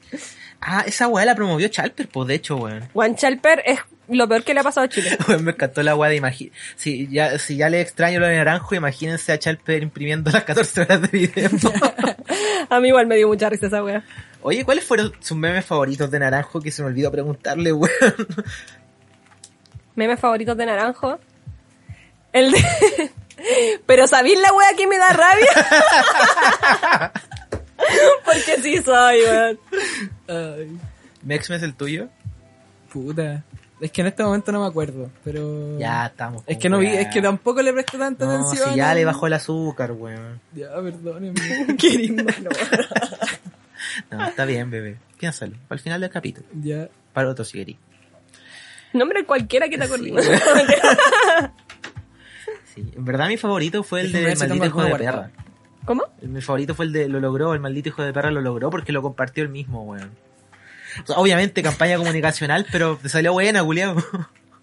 [0.62, 2.87] Ah, esa weá la promovió Chalper, pues de hecho, weón.
[2.92, 5.16] Juan Chalper es lo peor que le ha pasado a Chile.
[5.40, 6.55] Me encantó la weá de imaginar.
[6.77, 10.81] Si ya, si ya le extraño lo de naranjo, imagínense a Chalper imprimiendo las 14
[10.83, 11.51] horas de video.
[12.70, 14.05] A mí igual me dio mucha risa esa wea.
[14.42, 16.61] Oye, ¿cuáles fueron sus memes favoritos de naranjo?
[16.61, 17.90] Que se me olvidó preguntarle, weón.
[19.96, 21.18] Memes favoritos de Naranjo.
[22.33, 22.61] El de...
[23.87, 27.12] Pero ¿sabéis la wea que me da rabia?
[28.25, 29.59] Porque sí soy, weón.
[30.29, 30.79] Ay,
[31.23, 32.09] ¿Mexme es el tuyo?
[32.92, 33.44] puta.
[33.81, 35.79] Es que en este momento no me acuerdo, pero...
[35.79, 36.43] Ya, estamos.
[36.47, 38.71] Es que no vi, es que tampoco le presté tanta No, atención.
[38.71, 40.38] si ya le bajó el azúcar, weón.
[40.55, 41.77] Ya, perdónenme.
[41.79, 42.14] Qué.
[44.11, 44.99] No, está bien, bebé.
[45.19, 45.57] Piénsalo.
[45.69, 46.47] Al final del capítulo.
[46.62, 46.88] ya.
[47.12, 47.77] Para otro si querís.
[48.93, 50.12] Nombre cualquiera que te acordé.
[50.23, 50.29] Sí,
[52.75, 52.85] Sí.
[52.97, 55.31] En verdad mi favorito fue el si maldito hijo de el perra.
[55.85, 56.05] ¿Cómo?
[56.23, 58.93] Mi favorito fue el de lo logró, el maldito hijo de perra lo logró porque
[58.93, 60.11] lo compartió el mismo, weón.
[61.03, 63.96] O sea, obviamente campaña comunicacional, pero te salió buena, culiao.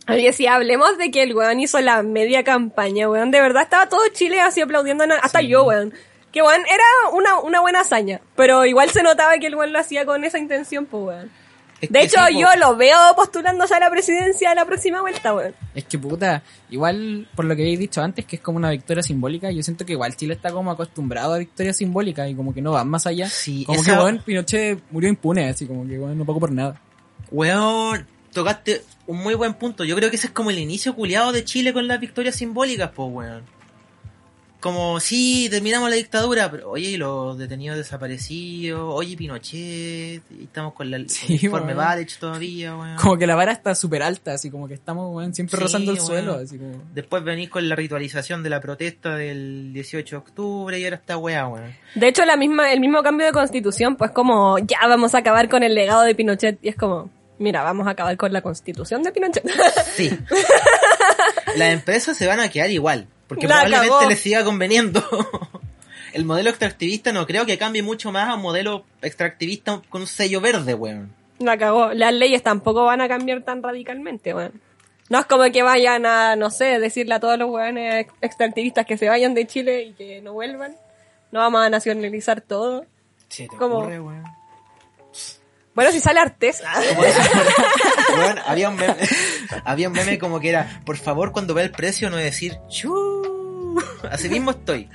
[0.10, 3.30] Oye, si hablemos de que el weón hizo la media campaña, weón.
[3.32, 5.48] De verdad estaba todo Chile así aplaudiendo, hasta Sí.
[5.50, 5.94] yo, weón.
[6.32, 8.22] Que weón era una, una buena hazaña.
[8.36, 11.32] Pero igual se notaba que el weón lo hacía con esa intención, pues weón.
[11.80, 15.54] Es De hecho, yo lo veo postulándose a la presidencia a la próxima vuelta, weón.
[15.76, 19.04] Es que puta, igual por lo que habéis dicho antes, que es como una victoria
[19.04, 22.62] simbólica, yo siento que igual Chile está como acostumbrado a victorias simbólicas y como que
[22.62, 23.30] no van más allá.
[23.30, 26.52] Sí, como esa- que bueno, Pinochet murió impune, así como que bueno, no pagó por
[26.52, 26.82] nada.
[27.32, 29.84] Weón, tocaste un muy buen punto.
[29.84, 32.92] Yo creo que ese es como el inicio culiado de Chile con las victorias simbólicas,
[32.96, 33.44] pues, weón.
[34.68, 40.74] Como, sí, terminamos la dictadura, pero oye, y los detenidos desaparecidos, oye, Pinochet, y estamos
[40.74, 41.78] con, la, con Sí, el informe weón.
[41.78, 42.98] Ballech todavía, weón.
[42.98, 45.92] Como que la vara está súper alta, así como que estamos weón, siempre Sí, rozando
[45.92, 46.08] el weón.
[46.08, 46.84] suelo, así como...
[46.94, 51.18] Después venís con la ritualización de la protesta del 18 de octubre y ahora está
[51.18, 51.74] weá, weón.
[51.96, 55.48] De hecho, la misma, el mismo cambio de constitución, pues como, ya vamos a acabar
[55.48, 56.60] con el legado de Pinochet.
[56.62, 59.50] Y es como, mira, vamos a acabar con la constitución de Pinochet.
[59.96, 60.10] Sí.
[61.56, 64.10] Las empresas se van a quedar igual, porque La probablemente cagó.
[64.10, 65.04] les siga conveniendo.
[66.14, 70.08] El modelo extractivista no creo que cambie mucho más a un modelo extractivista con un
[70.08, 71.14] sello verde, weón.
[71.40, 71.94] La cagó.
[71.94, 74.60] Las leyes tampoco van a cambiar tan radicalmente, weón.
[75.10, 78.86] No es como que vayan a, no sé, decirle a todos los weones ex- extractivistas
[78.86, 80.76] que se vayan de Chile y que no vuelvan.
[81.32, 82.86] No vamos a nacionalizar todo.
[83.30, 83.78] Sí, te ¿Cómo?
[83.80, 84.24] ocurre, weón.
[85.76, 86.20] Bueno, si sale.
[86.22, 87.22] Como eso,
[88.18, 88.96] weón, había un meme,
[89.66, 93.17] había un meme como que era, por favor, cuando vea el precio, no decir, chu.
[94.12, 94.90] Así mismo estoy.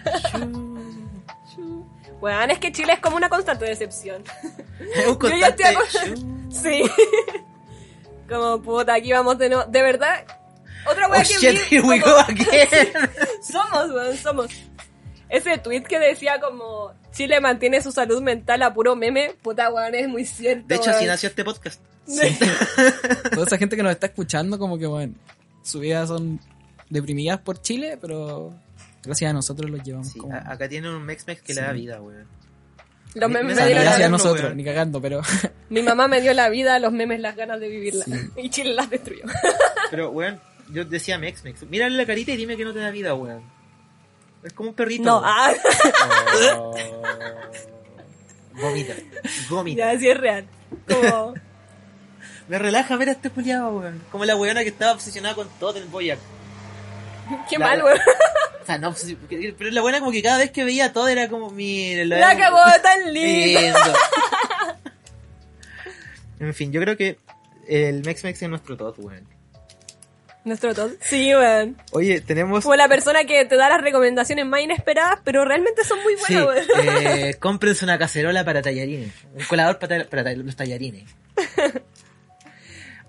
[2.21, 4.23] Weón, es que Chile es como una constante decepción.
[4.97, 6.43] Es un Yo ya estoy constante, chu.
[6.51, 6.83] Sí.
[8.29, 9.65] como puta, aquí vamos de nuevo.
[9.71, 10.25] De verdad,
[10.91, 12.69] otra Oh weá que shit, vi, here we como- go again.
[13.43, 14.51] Somos, weón, somos.
[15.29, 19.95] Ese tweet que decía como Chile mantiene su salud mental a puro meme, puta weón,
[19.95, 20.67] es muy cierto.
[20.69, 20.97] De hecho, weón.
[20.97, 21.81] así nació este podcast.
[23.33, 25.15] Toda esa gente que nos está escuchando, como que bueno,
[25.63, 26.39] sus vidas son
[26.91, 28.53] deprimidas por Chile, pero
[29.03, 30.35] gracias a nosotros los llevamos Sí, como...
[30.35, 32.27] acá tienen un Mex Mex que le da vida, weón.
[33.15, 34.57] Los Me- memes me me dieron gracias a no, nosotros, weón.
[34.57, 35.21] ni cagando, pero...
[35.71, 38.05] Mi mamá me dio la vida, los memes las ganas de vivirla.
[38.37, 39.25] Y Chile las destruyó.
[39.91, 41.63] Pero, weón, yo decía Mex Mex.
[41.65, 43.43] Mírale la carita y dime que no te da vida, weón.
[44.43, 45.05] Es como un perrito.
[45.05, 45.29] No, weón.
[45.29, 45.53] ah,
[46.57, 46.75] Oh.
[48.55, 48.95] Vomita.
[49.51, 49.93] Vomita.
[49.93, 50.47] ya sí es real.
[50.89, 51.35] Como,
[52.49, 54.01] Me relaja ver a este culiado, weón.
[54.11, 56.19] Como la weona que estaba obsesionada con todo el Boyac.
[57.51, 57.99] qué La- mal, weón.
[58.63, 58.95] O sea, no,
[59.59, 62.59] pero la buena como que cada vez que veía todo era como, mire, La cagó
[62.83, 63.61] tan lindo.
[63.61, 63.79] lindo.
[66.39, 67.19] en fin, yo creo que
[67.67, 69.27] el Mex Mex es nuestro todo, weón.
[70.45, 70.91] Nuestro todo.
[71.01, 71.77] Sí, weón.
[71.91, 72.63] Oye, tenemos...
[72.63, 76.35] Como la persona que te da las recomendaciones más inesperadas, pero realmente son muy Sí,
[76.37, 77.07] buenas, weón.
[77.07, 79.13] eh, cómprense una cacerola para tallarines.
[79.35, 81.05] Un colador para, para los tallarines.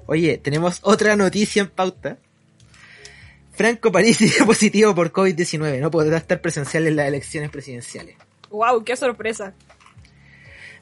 [0.08, 2.18] Oye, tenemos otra noticia en pauta.
[3.54, 5.80] Franco Parisi dio positivo por COVID-19.
[5.80, 8.16] No podrá estar presencial en las elecciones presidenciales.
[8.50, 9.54] Wow, qué sorpresa.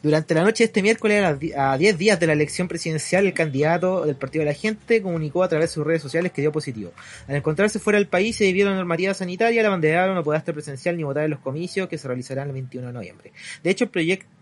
[0.04, 2.68] Durante la noche de este miércoles, a las di- a 10 días de la elección
[2.68, 6.32] presidencial, el candidato del Partido de la Gente comunicó a través de sus redes sociales
[6.32, 6.92] que dio positivo.
[7.28, 10.40] Al encontrarse fuera del país y debido a la normativa sanitaria, la bandera no podrá
[10.40, 13.32] estar presencial ni votar en los comicios que se realizarán el 21 de noviembre.
[13.64, 13.92] De hecho,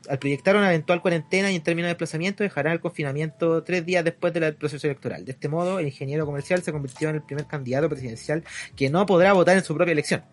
[0.07, 4.05] al proyectar una eventual cuarentena y en términos de desplazamiento, dejará el confinamiento tres días
[4.05, 5.25] después del proceso electoral.
[5.25, 8.45] De este modo, el ingeniero comercial se convirtió en el primer candidato presidencial
[8.77, 10.23] que no podrá votar en su propia elección.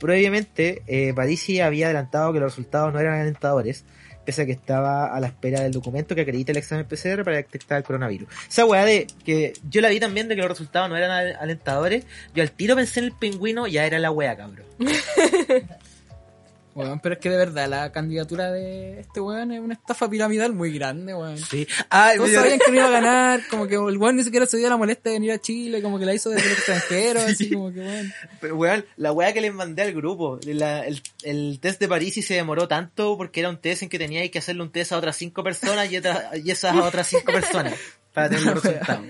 [0.00, 3.84] Previamente, eh, Parisi había adelantado que los resultados no eran alentadores,
[4.28, 7.38] pese a que estaba a la espera del documento que acredita el examen PCR para
[7.38, 8.28] detectar el coronavirus.
[8.46, 11.36] Esa weá de que yo la vi también de que los resultados no eran al-
[11.40, 14.66] alentadores, yo al tiro pensé en el pingüino, ya era la weá, cabrón.
[16.78, 20.52] Weón, pero es que de verdad la candidatura de este weón es una estafa piramidal
[20.52, 21.36] muy grande, weón.
[21.38, 21.66] Sí.
[21.90, 24.56] Ah, Todos sabían que no iba a ganar, como que el weón ni siquiera se
[24.58, 27.50] dio la molestia de venir a Chile, como que la hizo desde el extranjero, así
[27.50, 28.12] como que weón.
[28.40, 32.16] Pero, weón, la weá que les mandé al grupo, la- el, el test de París
[32.16, 34.92] y se demoró tanto porque era un test en que teníais que hacerle un test
[34.92, 37.74] a otras cinco personas y, otras- y esas a otras cinco personas
[38.14, 39.04] para tener los resultados.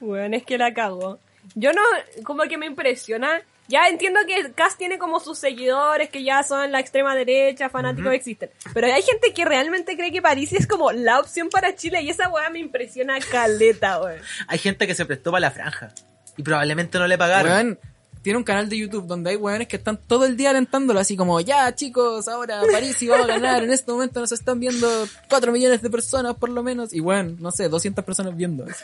[0.00, 1.20] Weón, es que la cago.
[1.54, 1.82] Yo no,
[2.24, 3.42] como que me impresiona.
[3.68, 8.12] Ya entiendo que Cass tiene como sus seguidores que ya son la extrema derecha, fanáticos
[8.12, 8.50] existen.
[8.74, 12.10] Pero hay gente que realmente cree que París es como la opción para Chile y
[12.10, 14.20] esa weá me impresiona caleta, weón.
[14.48, 15.94] Hay gente que se prestó para la franja
[16.36, 17.52] y probablemente no le pagaron.
[17.52, 17.78] Weón,
[18.22, 21.16] tiene un canal de YouTube donde hay weones que están todo el día alentándolo así
[21.16, 24.88] como, ya chicos, ahora París y vamos a ganar, en este momento nos están viendo
[25.28, 28.64] 4 millones de personas por lo menos, y weón, no sé, 200 personas viendo.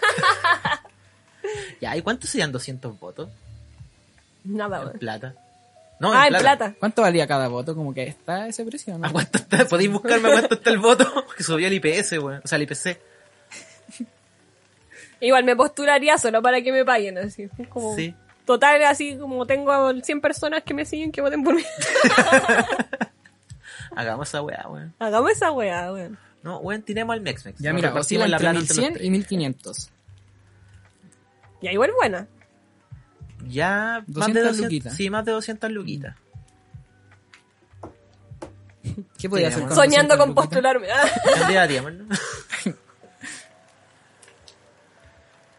[1.81, 3.31] Ya, ¿y cuántos serían 200 votos?
[4.49, 5.35] Nada, En plata.
[6.01, 6.75] No, Ah, en plata.
[6.79, 7.75] ¿Cuánto valía cada voto?
[7.75, 9.09] Como que está ese precio, ¿no?
[9.09, 9.65] ¿A cuánto está?
[9.67, 11.05] ¿Podéis buscarme a cuánto está el voto?
[11.37, 12.41] Que subió el IPS, weón.
[12.45, 13.01] O sea, el IPC.
[15.21, 17.49] Igual me postularía solo para que me paguen, así.
[17.69, 18.15] Como, Sí.
[18.45, 21.63] Total, así como tengo 100 personas que me siguen, que voten por mí.
[23.97, 24.95] Hagamos esa weá, weón.
[24.99, 26.19] Hagamos esa weá, weón.
[26.43, 27.59] No, weón, tiremos al Mexmex.
[27.61, 29.07] Ya mira, oscila la entre plata entre los 1100 tres.
[29.07, 29.91] y 1500.
[31.63, 32.27] Ya, igual buena.
[33.49, 34.97] Ya, más de 200 200 luquitas.
[34.97, 36.15] Sí, más de 200 luquitas.
[39.19, 40.47] ¿Qué podía hacer con Soñando 200 con luquitas?
[40.47, 40.89] postularme.
[40.93, 41.09] Ah.
[41.39, 42.07] Candidateamos, ¿no?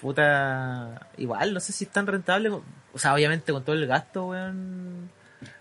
[0.02, 1.08] Puta.
[1.18, 2.50] Igual, no sé si es tan rentable.
[2.50, 5.10] O sea, obviamente con todo el gasto, weón.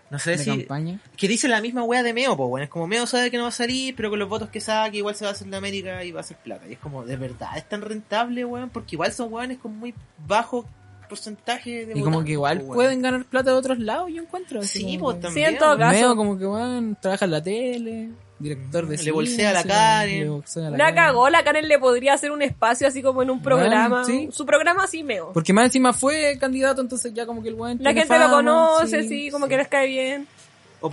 [0.09, 0.49] No sé de si.
[0.49, 0.99] campaña.
[1.15, 2.63] Que dice la misma weá de Meo, pues, weón.
[2.63, 4.97] Es como Meo sabe que no va a salir, pero con los votos que saque,
[4.97, 6.67] igual se va a hacer la América y va a hacer plata.
[6.67, 8.69] Y es como, ¿de verdad es tan rentable, weón?
[8.69, 9.93] Porque igual son weones con muy
[10.25, 10.65] bajo
[11.09, 14.63] porcentaje de Y como que igual pues, pueden ganar plata de otros lados, yo encuentro.
[14.63, 15.47] Sí, como pues que- también.
[15.49, 15.99] Sí, en todo caso.
[15.99, 19.67] Meo como que weón, trabaja en la tele, director de Le cine, bolsea la sí,
[19.67, 20.19] Karen.
[20.21, 20.95] le bolsea la La Karen.
[20.95, 24.05] cagó, la Karen le podría hacer un espacio así como en un programa.
[24.05, 24.29] sí.
[24.31, 25.31] Su programa así meo.
[25.33, 29.01] Porque más encima fue candidato, entonces ya como que el weón La gente lo conoce,
[29.03, 29.09] sí.
[29.09, 30.27] sí, como que les cae bien.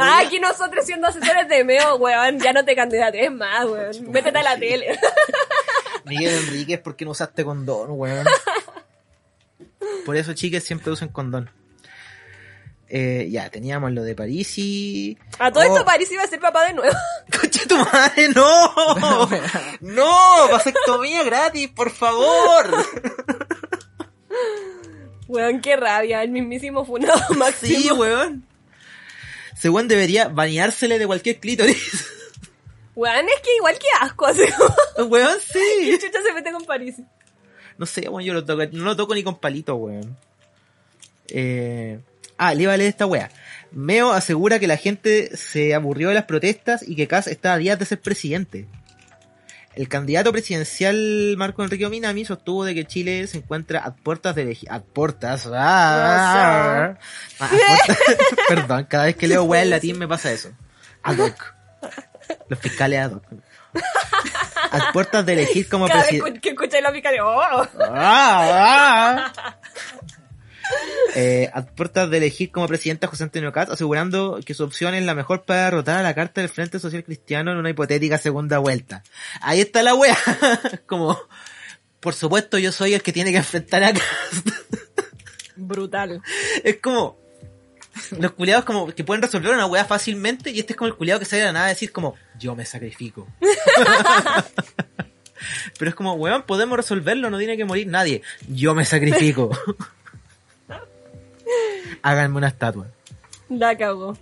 [0.01, 4.11] Ah, aquí nosotros siendo asesores de meo, weón, ya no te candidates más, weón.
[4.11, 4.61] Métete a la Sí.
[4.61, 4.99] tele.
[6.05, 8.27] Miguel Enríquez, ¿por qué no usaste condón, weón?
[10.07, 11.51] Por eso, chicas, siempre usen condón.
[12.89, 15.19] Eh, ya, teníamos lo de París y...
[15.41, 15.67] A todo Oh.
[15.75, 16.97] esto París iba a ser papá de nuevo.
[17.41, 19.29] ¡Conche tu madre, no!
[19.81, 20.49] ¡No!
[20.53, 22.87] ¡Vasectomía gratis, por favor!
[25.29, 27.81] Weón, qué rabia, el mismísimo funado máximo.
[27.81, 28.47] Sí, weón.
[29.57, 32.07] Según debería bañársele de cualquier clítoris.
[32.95, 34.43] Weón, es que igual que asco, así
[34.99, 35.99] weón, ¿Qué sí.
[36.01, 36.95] chucha se mete con París?
[37.79, 40.17] No sé, weón, yo lo toco, no lo toco ni con palito, weón.
[41.29, 41.99] Eh...
[42.39, 43.31] Ah, le iba a leer esta wea.
[43.73, 47.57] Meo asegura que la gente se aburrió de las protestas y que Kass está a
[47.57, 48.67] días de ser presidente.
[49.75, 54.55] El candidato presidencial Marco Enrique Minami sostuvo de que Chile se encuentra a puertas de.
[54.69, 55.49] A puertas...
[55.51, 56.99] ah,
[57.39, 57.99] a puertas-
[58.49, 60.51] Perdón, cada vez que leo wea en latín me pasa eso.
[61.03, 61.55] Ad hoc.
[62.51, 63.25] Los fiscales ad hoc.
[64.71, 66.41] A puertas de elegir como presidente...
[66.41, 67.21] que escucháis la pica de...
[67.21, 67.41] ¡Oh!
[67.41, 69.57] Ah, ah.
[71.15, 74.95] Eh, a puertas de elegir como presidente a José Antonio Caz, asegurando que su opción
[74.95, 78.19] es la mejor para derrotar a la carta del Frente Social Cristiano en una hipotética
[78.19, 79.03] segunda vuelta.
[79.41, 80.17] Ahí está la wea.
[80.87, 81.19] como,
[82.01, 84.43] por supuesto yo soy el que tiene que enfrentar a Caz.
[85.57, 86.21] Brutal.
[86.65, 87.19] es como,
[88.19, 91.21] los culiados como que pueden resolver una wea fácilmente y este es como el culiado
[91.21, 93.27] que sale de la nada a decir como, yo me sacrifico.
[95.79, 98.23] Pero es como, weón, podemos resolverlo, no tiene que morir nadie.
[98.49, 99.51] Yo me sacrifico.
[102.03, 102.89] Háganme una estatua.
[103.49, 104.17] La cagó.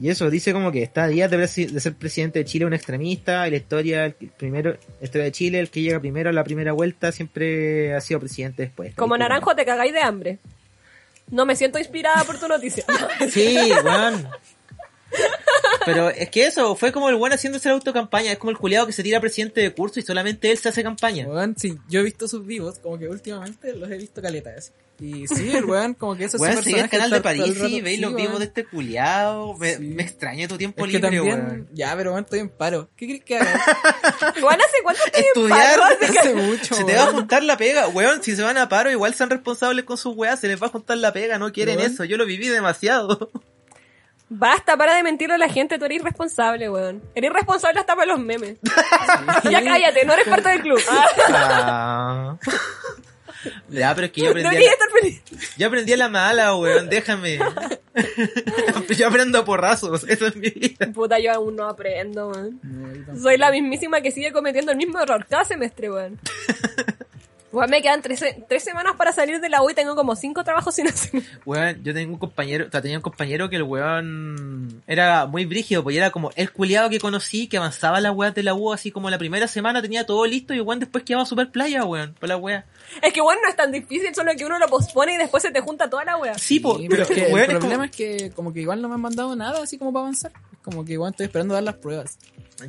[0.00, 3.46] Y eso dice como que está a días de, ser presidente de Chile un extremista,
[3.46, 6.44] y la historia, el primero, la historia de Chile, el que llega primero a la
[6.44, 8.94] primera vuelta siempre ha sido presidente después.
[8.94, 10.38] Como naranjo te cagáis de hambre.
[11.32, 12.84] No me siento inspirada por tu noticia.
[13.30, 14.28] Sí, weón.
[15.84, 18.86] Pero es que eso, fue como el weón haciéndose la autocampaña, es como el culiado
[18.86, 21.26] que se tira presidente de curso y solamente él se hace campaña.
[21.26, 24.72] Weón, sí, yo he visto sus vivos, como que últimamente los he visto caletas.
[25.00, 27.80] Y sí, el weón, como que eso es Weón, seguí el canal de París y
[27.80, 28.22] veis sí, los weón.
[28.22, 29.54] vivos de este culiado.
[29.58, 29.82] Me, Sí.
[29.82, 31.68] me extraña tu tiempo Es que libre, también, weón.
[31.72, 32.88] ya, pero weón, estoy en paro.
[32.96, 33.60] ¿Qué crees que haga?
[34.36, 37.04] Igual hace cuánto estoy en Estudiar paro, así que- Hace mucho, Se te va a
[37.06, 37.16] weón.
[37.16, 38.22] juntar la pega, weón.
[38.22, 40.38] Si se van a paro, igual sean responsables con sus weas.
[40.38, 41.90] Se les va a juntar la pega, no quieren Weón.
[41.90, 42.04] eso.
[42.04, 43.32] Yo lo viví demasiado.
[44.34, 47.02] Basta, para de mentirle a la gente, tú eres irresponsable, weón.
[47.14, 48.56] Eres irresponsable hasta para los memes.
[49.44, 50.80] ya cállate, no eres parte del club.
[50.88, 51.06] Ah.
[51.28, 52.38] Ah,
[53.68, 55.22] ya, pero es que yo aprendí, a la, estar feliz.
[55.58, 56.88] yo aprendí a la mala, weón.
[56.88, 57.38] Déjame.
[58.96, 60.90] Yo aprendo a porrazos, eso es mi vida.
[60.94, 62.58] Puta, yo aún no aprendo, weón.
[62.62, 63.20] No.
[63.20, 66.18] Soy la mismísima que sigue cometiendo el mismo error cada semestre, weón.
[67.52, 70.42] Weón, me quedan tres, tres semanas para salir de la U y tengo como cinco
[70.42, 71.22] trabajos sin hacer.
[71.44, 75.44] Weón, yo tengo un compañero, o sea, tenía un compañero que el weón era muy
[75.44, 78.54] brígido, pues y era como el culiado que conocí, que avanzaba las weas de la
[78.54, 81.84] U, así como la primera semana tenía todo listo y weón después quedaba super playa,
[81.84, 82.64] weón, para la wea.
[83.02, 85.50] Es que, weón, no es tan difícil, solo que uno lo pospone y después se
[85.50, 86.34] te junta toda la wea.
[86.38, 88.52] Sí, po, Sí, pero pero es que weón, el es como- problema es que como
[88.52, 90.32] que igual no me han mandado nada así como para avanzar.
[90.52, 92.18] Es como que igual estoy esperando dar las pruebas.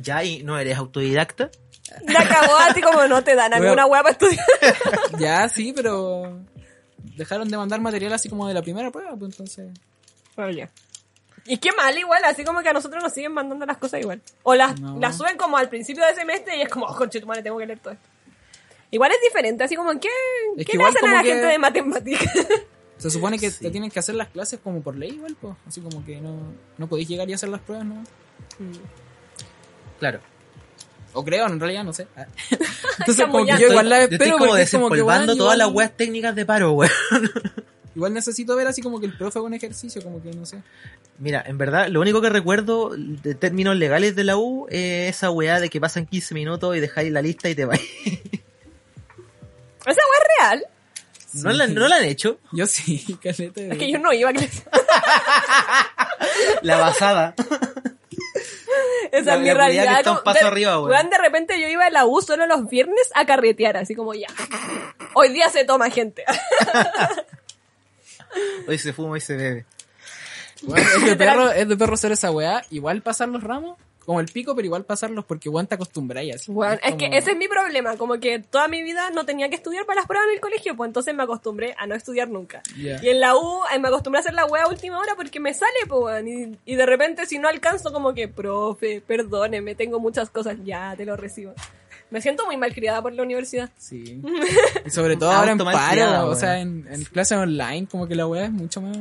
[0.02, 1.50] Ya, y no eres autodidacta.
[2.08, 4.44] La cagó así como no te dan alguna wea para estudiar.
[5.18, 6.40] ya, sí, pero
[7.16, 9.70] dejaron de mandar material así como de la primera prueba, pues entonces...
[10.36, 10.68] Oye.
[11.46, 14.20] Y qué mal igual, así como que a nosotros nos siguen mandando las cosas igual.
[14.44, 14.98] O las, No.
[14.98, 17.58] las suben como al principio del semestre y es como, oh, conche tu madre, tengo
[17.58, 18.08] que leer todo esto.
[18.90, 20.08] Igual es diferente, así como, ¿qué,
[20.56, 22.32] Es ¿qué le hacen a la que- gente de matemáticas?
[22.96, 23.62] Se supone que Sí.
[23.64, 25.54] te tienen que hacer las clases como por ley igual, pues.
[25.68, 26.34] Así como que no,
[26.78, 28.02] no podéis llegar y hacer las pruebas, ¿no?
[29.98, 30.20] Claro.
[31.14, 32.06] O creo, en realidad, no sé.
[32.16, 32.26] Ah.
[32.98, 35.56] Entonces como que yo igual la Yo estoy espero como es como que desempolvando todas
[35.56, 36.92] las weas técnicas de paro, weón.
[37.96, 40.60] Igual necesito ver así como que el profe haga un ejercicio, como que no sé.
[41.20, 45.30] Mira, en verdad, lo único que recuerdo de términos legales de la U es esa
[45.30, 47.80] weá de que pasan 15 minutos y dejáis la lista y te vais.
[49.86, 50.66] Esa wea es real.
[51.34, 52.40] ¿No, la, ¿No la han hecho?
[52.52, 53.60] Yo sí, caleta.
[53.60, 54.64] de- Es que yo no iba a clase.
[56.62, 57.34] La basada.
[59.14, 61.10] Esa La- es mi la realidad está un paso de, arriba, weón.
[61.10, 64.26] de repente yo iba a la U solo los viernes a carretear, así como ya.
[65.14, 66.24] Hoy día se toma gente.
[68.68, 69.64] Hoy se fuma y se bebe.
[70.62, 72.62] Weón, es de perro, es de perro hacer esa weá.
[72.70, 76.52] Igual pasar los ramos, como el pico, pero igual pasarlos porque weón te acostumbráis así.
[76.82, 79.86] Es que ese es mi problema, como que toda mi vida no tenía que estudiar
[79.86, 82.62] para las pruebas en el colegio, pues entonces me acostumbré a no estudiar nunca.
[82.76, 83.02] Ya.
[83.02, 85.40] Y en la U eh, me acostumbré a hacer la wea a última hora porque
[85.40, 89.74] me sale, pues weón, y, y de repente si no alcanzo como que, profe, perdóneme,
[89.74, 91.54] tengo muchas cosas, ya te lo recibo.
[92.10, 93.70] Me siento muy mal criada por la universidad.
[93.76, 94.22] Sí.
[94.86, 98.26] Y sobre todo ahora en paro, o sea, en, en clases online, como que la
[98.26, 98.96] weá es mucho más...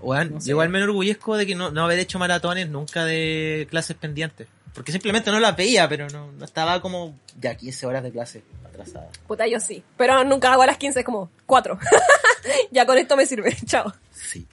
[0.00, 0.50] Weón, No sé.
[0.50, 4.48] igual me enorgullezco de que no, no haber hecho maratones nunca de clases pendientes.
[4.74, 8.42] Porque simplemente no las veía, pero no, no estaba como ya 15 horas de clase
[8.64, 9.08] atrasada.
[9.26, 9.82] Puta, yo sí.
[9.96, 11.78] Pero nunca hago a las 15, es como 4.
[12.70, 13.92] ya con esto me sirve, chao.
[14.12, 14.46] Sí.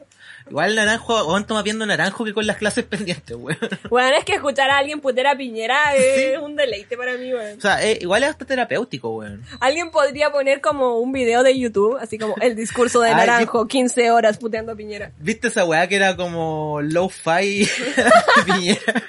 [0.48, 3.58] Igual naranjo, aguanto más viendo naranjo que con las clases pendientes, weón.
[3.90, 7.58] Bueno, es que escuchar a alguien puter a Piñera es un deleite para mí, weón.
[7.58, 9.44] O sea, eh, igual es hasta terapéutico, weón.
[9.60, 13.68] Alguien podría poner como un video de YouTube, así como el discurso de Ay, Naranjo,
[13.68, 15.12] 15 horas puteando a Piñera.
[15.18, 17.68] ¿Viste esa weá que era como low-fi
[18.46, 19.04] Piñera?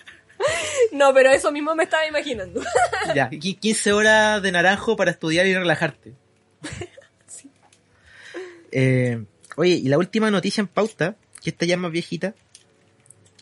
[0.93, 2.63] No, pero eso mismo me estaba imaginando.
[3.15, 6.15] Ya, qui- 15 horas de naranjo para estudiar y relajarte.
[8.73, 9.25] Eh,
[9.57, 11.17] oye, y la última noticia en pauta,
[11.47, 12.35] que esta ya es más viejita.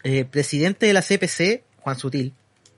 [0.03, 2.35] Eh, presidente de la CPC, Juan Sutil,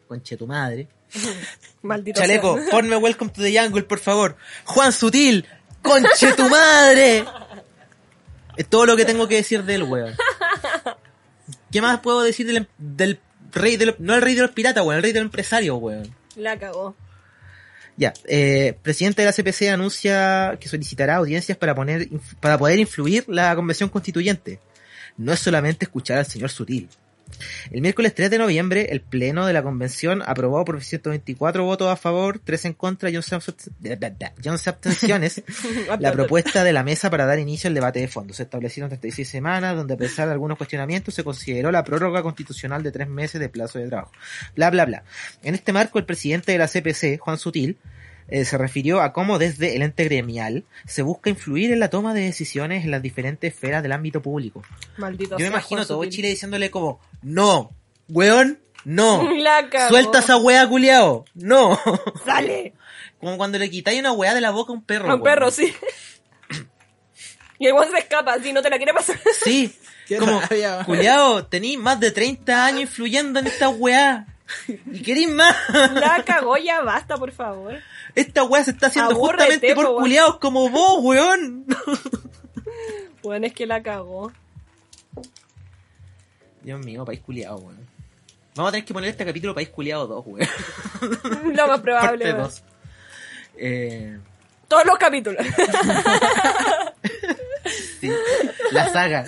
[0.07, 0.87] conche tu madre.
[1.83, 2.71] Maldito Chaleco, sea.
[2.71, 4.37] ponme Welcome to the Jungle, por favor.
[4.67, 5.45] Juan Sutil,
[5.83, 7.25] conche tu madre.
[8.57, 10.15] Es todo lo que tengo que decir del weón.
[11.73, 13.19] ¿Qué más puedo decir del, em- del
[13.51, 15.77] rey de los, no el rey de los piratas, weón, el rey de los empresarios,
[15.81, 16.15] weón?
[16.37, 16.95] La cagó.
[17.97, 22.09] Ya, eh, presidente de la CPC anuncia que solicitará audiencias para poner,
[22.39, 24.61] para poder influir la convención constituyente.
[25.19, 26.89] No es solamente escuchar al señor Sutil.
[27.73, 31.97] El miércoles 3 de noviembre, el pleno de la convención aprobó por 124 votos a
[31.97, 35.43] favor, 3 en contra y 11 abst- da, da, da, y 11 abstenciones
[35.99, 38.33] la propuesta de la mesa para dar inicio al debate de fondo.
[38.33, 42.85] Se establecieron 36 semanas, donde a pesar de algunos cuestionamientos se consideró la prórroga constitucional
[42.85, 44.13] de tres meses de plazo de trabajo.
[44.55, 45.03] Bla, bla, bla.
[45.43, 47.77] En este marco, el presidente de la CPC, Juan Sutil,
[48.29, 52.13] eh, se refirió a cómo desde el ente gremial se busca influir en la toma
[52.15, 54.63] de decisiones en las diferentes esferas del ámbito público.
[54.97, 56.13] Maldito Yo me imagino Juan todo Sutil.
[56.13, 57.71] Chile diciéndole como, no,
[58.09, 59.29] weón, no,
[59.89, 61.79] suelta esa weá culiao, no.
[62.25, 62.73] Sale.
[63.21, 65.11] como cuando le quitáis una weá de la boca a un perro.
[65.11, 65.25] A un weón.
[65.25, 65.73] perro, sí.
[67.59, 69.19] Y el weón se escapa, así no te la quiere pasar.
[69.45, 69.75] Sí,
[70.07, 70.85] Qué como, rabia.
[70.85, 74.27] culiao, tení más de 30 años influyendo en esta weá.
[74.69, 75.57] Y querís más.
[75.95, 77.81] La cagó, ya basta, por favor.
[78.17, 80.03] Esta weá se está haciendo justamente po, por weón.
[80.03, 81.67] culiados como vos, weón.
[83.23, 84.31] Bueno, es que la cagó.
[86.63, 87.87] Dios mío, país culiado, weón.
[88.55, 90.49] Vamos a tener que poner este capítulo País Culiado 2, weón.
[91.57, 92.39] Lo más probable, weón.
[92.45, 92.63] 2.
[93.59, 94.19] Eh,
[94.69, 95.45] Todos los capítulos.
[98.01, 98.11] sí,
[98.71, 99.25] la saga.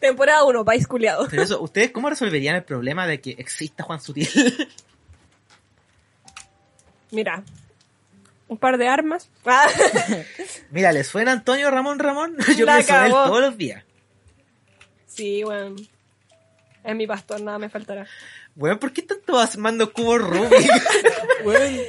[0.00, 1.28] Temporada 1, país culiado.
[1.30, 4.28] Pero eso, ¿ustedes cómo resolverían el problema de que exista Juan Sutil?
[7.10, 7.42] Mira.
[8.48, 9.28] Un par de armas.
[9.44, 9.66] Ah,
[10.70, 12.36] Mira, ¿le suena Antonio Ramón Ramón?
[12.56, 13.84] Yo La pienso en él todos los días.
[15.06, 15.76] Sí, weón.
[16.84, 18.06] Es mi pastor, nada me faltará.
[18.54, 20.70] Weón, ¿por qué tanto armando cubos Rubik?
[21.44, 21.80] Weón.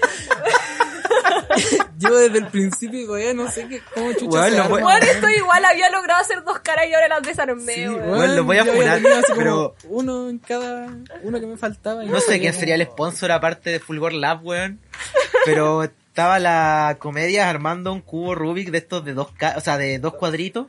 [2.00, 5.00] Yo desde el principio todavía no sé qué, cómo chucha Weón, se lo arma, Bueno,
[5.00, 8.10] esto igual había logrado hacer dos caras y ahora las desarmé, Sí, weón.
[8.10, 10.88] Weón, lo voy a funar, así pero- Uno en cada.
[11.24, 12.04] Uno que me faltaba.
[12.04, 14.80] No sé quién sería el sponsor aparte de Fulgor Lab, weón.
[15.46, 20.00] Pero estaba la comedia armando un cubo Rubik de estos de dos, o sea, de
[20.00, 20.68] dos cuadritos.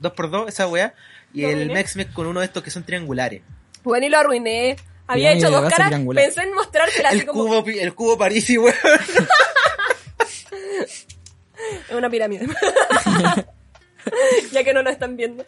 [0.00, 0.94] Dos por dos, esa weá.
[1.34, 1.70] Y ¿Lo el?
[1.72, 3.42] Mex Mex con uno de estos que son triangulares.
[3.82, 4.76] Bueno, y lo arruiné.
[5.06, 8.74] Había hecho dos caras, pensé en mostrársela así El como cubo, el cubo Parisi, weón.
[11.92, 12.46] en una pirámide.
[14.52, 15.44] ya que no lo están viendo.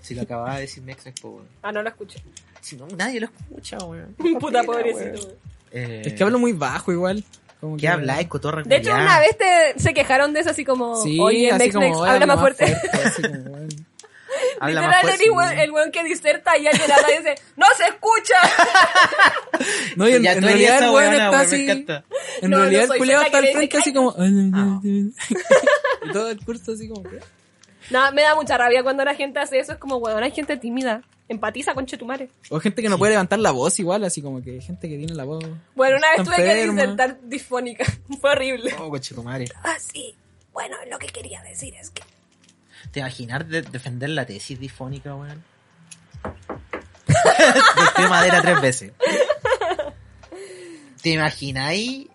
[0.00, 1.48] Si lo acababa de decir Mex Mex, po, weón.
[1.62, 2.20] Ah, no lo escuché.
[2.60, 4.14] Si no, nadie lo escucha, weón.
[4.40, 5.26] Puta pobrecito.
[5.26, 5.34] weón.
[5.72, 7.24] Eh, Es que hablo muy bajo igual.
[7.60, 8.62] Como ¿Qué que- habláis, cotorra?
[8.62, 11.74] De hecho, una vez te, se quejaron de eso así como, Sí, oye, así Mex
[11.74, 12.76] como, Mex, "Oye, habla más fuerte.
[13.04, 13.58] así como.
[14.60, 15.62] Habla Literal, más el, fuerte.
[15.62, 18.34] el weón que diserta y alguien habla y dice, ¡No se escucha!
[19.96, 21.68] No, y en, Ya en realidad el weón está así.
[21.68, 21.86] En
[22.50, 24.14] No, no realidad soy, el la está al frente así como.
[24.84, 27.02] y todo el curso así como.
[27.90, 29.72] No, me da mucha rabia cuando la gente hace eso.
[29.72, 31.02] Es como, weón, hay gente tímida.
[31.28, 32.28] Empatiza con Chetumare.
[32.48, 35.14] O gente que no puede levantar la voz igual, así como que gente que tiene
[35.14, 35.44] la voz.
[35.76, 37.84] Bueno, una vez tuve que disertar disfónica.
[38.20, 38.74] Fue horrible.
[38.80, 39.44] Oh, coche tu madre.
[39.62, 40.14] Ah, sí.
[40.52, 42.02] Bueno, lo que quería decir es que...
[42.90, 45.42] ¿Te imaginas de- defender la tesis difónica, weón?
[47.76, 48.92] Golpeé madera tres veces.
[51.02, 52.08] ¿Te imagináis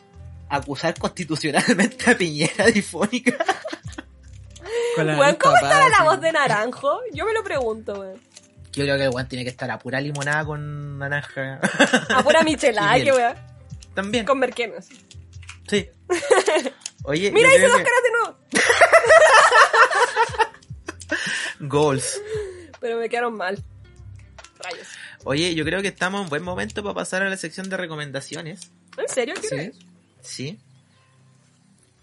[0.49, 3.36] acusar constitucionalmente a Piñera difónica?
[4.97, 6.99] Weón, ¿cómo estará la voz de naranjo?
[7.13, 8.22] Yo me lo pregunto, weón.
[8.72, 11.59] Yo creo que el weón tiene que estar a pura limonada con naranja.
[12.13, 13.36] A pura michelada, que weón.
[13.93, 14.26] También.
[14.26, 14.86] Con merquenos.
[15.68, 15.89] Sí.
[17.03, 18.38] Oye, Mira, hice dos que- caras de nuevo.
[21.60, 22.22] Goals.
[22.80, 23.62] Pero me quedaron mal.
[24.60, 24.88] Rayos.
[25.24, 28.70] Oye, yo creo que estamos en buen momento para pasar a la sección de recomendaciones.
[28.97, 29.34] ¿En serio?
[29.41, 29.80] ¿Qué Sí.
[30.22, 30.60] ¿Sí?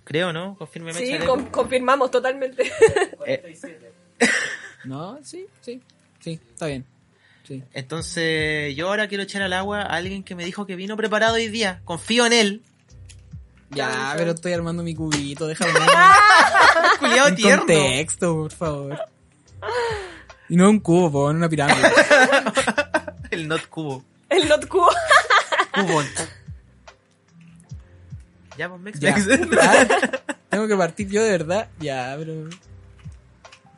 [0.05, 0.57] Creo, ¿no?
[0.57, 0.99] Confírmeme.
[0.99, 2.71] Sí, con- confirmamos totalmente.
[3.27, 3.57] Eh,
[4.85, 5.81] No, sí, sí.
[6.21, 6.85] Sí, está bien.
[7.47, 7.63] Sí.
[7.73, 11.35] entonces, yo ahora quiero echar al agua a alguien que me dijo que vino preparado
[11.35, 11.81] hoy día.
[11.85, 12.63] Confío en él.
[13.75, 15.73] Ya, pero estoy armando mi cubito, déjame.
[16.99, 17.59] Culiado en tierno.
[17.67, 18.99] contexto, por favor.
[20.49, 21.89] Y no un cubo, po, en una pirámide.
[23.31, 24.05] El not cubo.
[24.29, 24.91] El not cubo.
[25.75, 26.05] Cubón.
[28.59, 29.15] ya, pues, Mex, Ya.
[30.51, 31.69] Tengo que partir yo de verdad.
[31.81, 32.49] Ya, pero.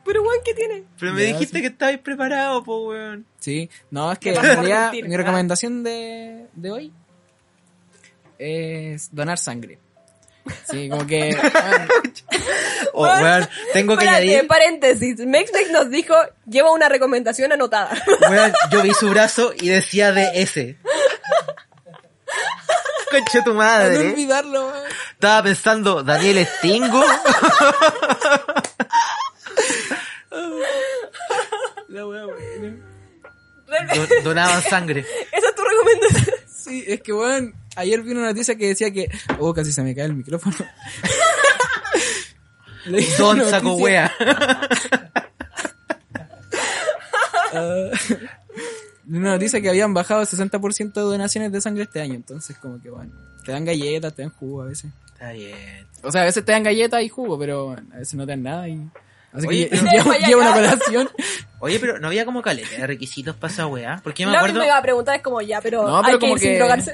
[0.03, 0.83] Pero weón, ¿qué tiene?
[0.99, 1.61] Pero me Ya, dijiste sí.
[1.61, 3.25] que estabais preparado, po, weón.
[3.39, 5.07] Sí, no, es que ¿Qué en realidad mentir?
[5.07, 5.17] mi Ah.
[5.17, 6.93] recomendación de, de hoy
[8.37, 9.79] es donar sangre.
[10.69, 11.35] Sí, como que.
[12.93, 14.47] bueno, Oh, tengo que Espérate, añadir.
[14.47, 15.17] paréntesis.
[15.19, 16.13] Mexmex nos dijo,
[16.47, 17.89] lleva una recomendación anotada.
[18.71, 20.75] Yo vi su brazo y decía DS.
[23.11, 24.09] Concha tu no madre.
[24.11, 24.83] olvidarlo, weón.
[25.13, 27.03] Estaba pensando, Daniel Stingo.
[31.89, 32.75] La wea buena.
[34.23, 35.05] Donaban sangre.
[35.31, 36.35] Esa es tu recomendación.
[36.47, 39.09] Sí, es que, weón, ayer vi una noticia que decía que.
[39.39, 40.55] Oh, casi se me cae el micrófono.
[43.17, 44.11] Don saco wea.
[47.57, 47.89] Ah,
[49.07, 52.15] una noticia que habían bajado el 60% de donaciones de sangre este año.
[52.15, 53.13] Entonces, como que, bueno,
[53.43, 54.91] te dan galletas, te dan jugo a veces.
[55.13, 55.87] Está bien.
[56.03, 58.43] O sea, a veces te dan galletas y jugo, pero a veces no te dan
[58.43, 58.89] nada y...
[59.35, 61.09] Así Oye, que pero- lleva, Vaya lleva una colación.
[61.59, 63.99] Oye, pero no había como caleta de requisitos para esa weá.
[64.03, 64.59] Porque yo me Lo que acuerdo.
[64.59, 66.49] me iba a preguntar es como ya, pero, No, pero hay que como ir sin
[66.51, 66.93] que- drogarse.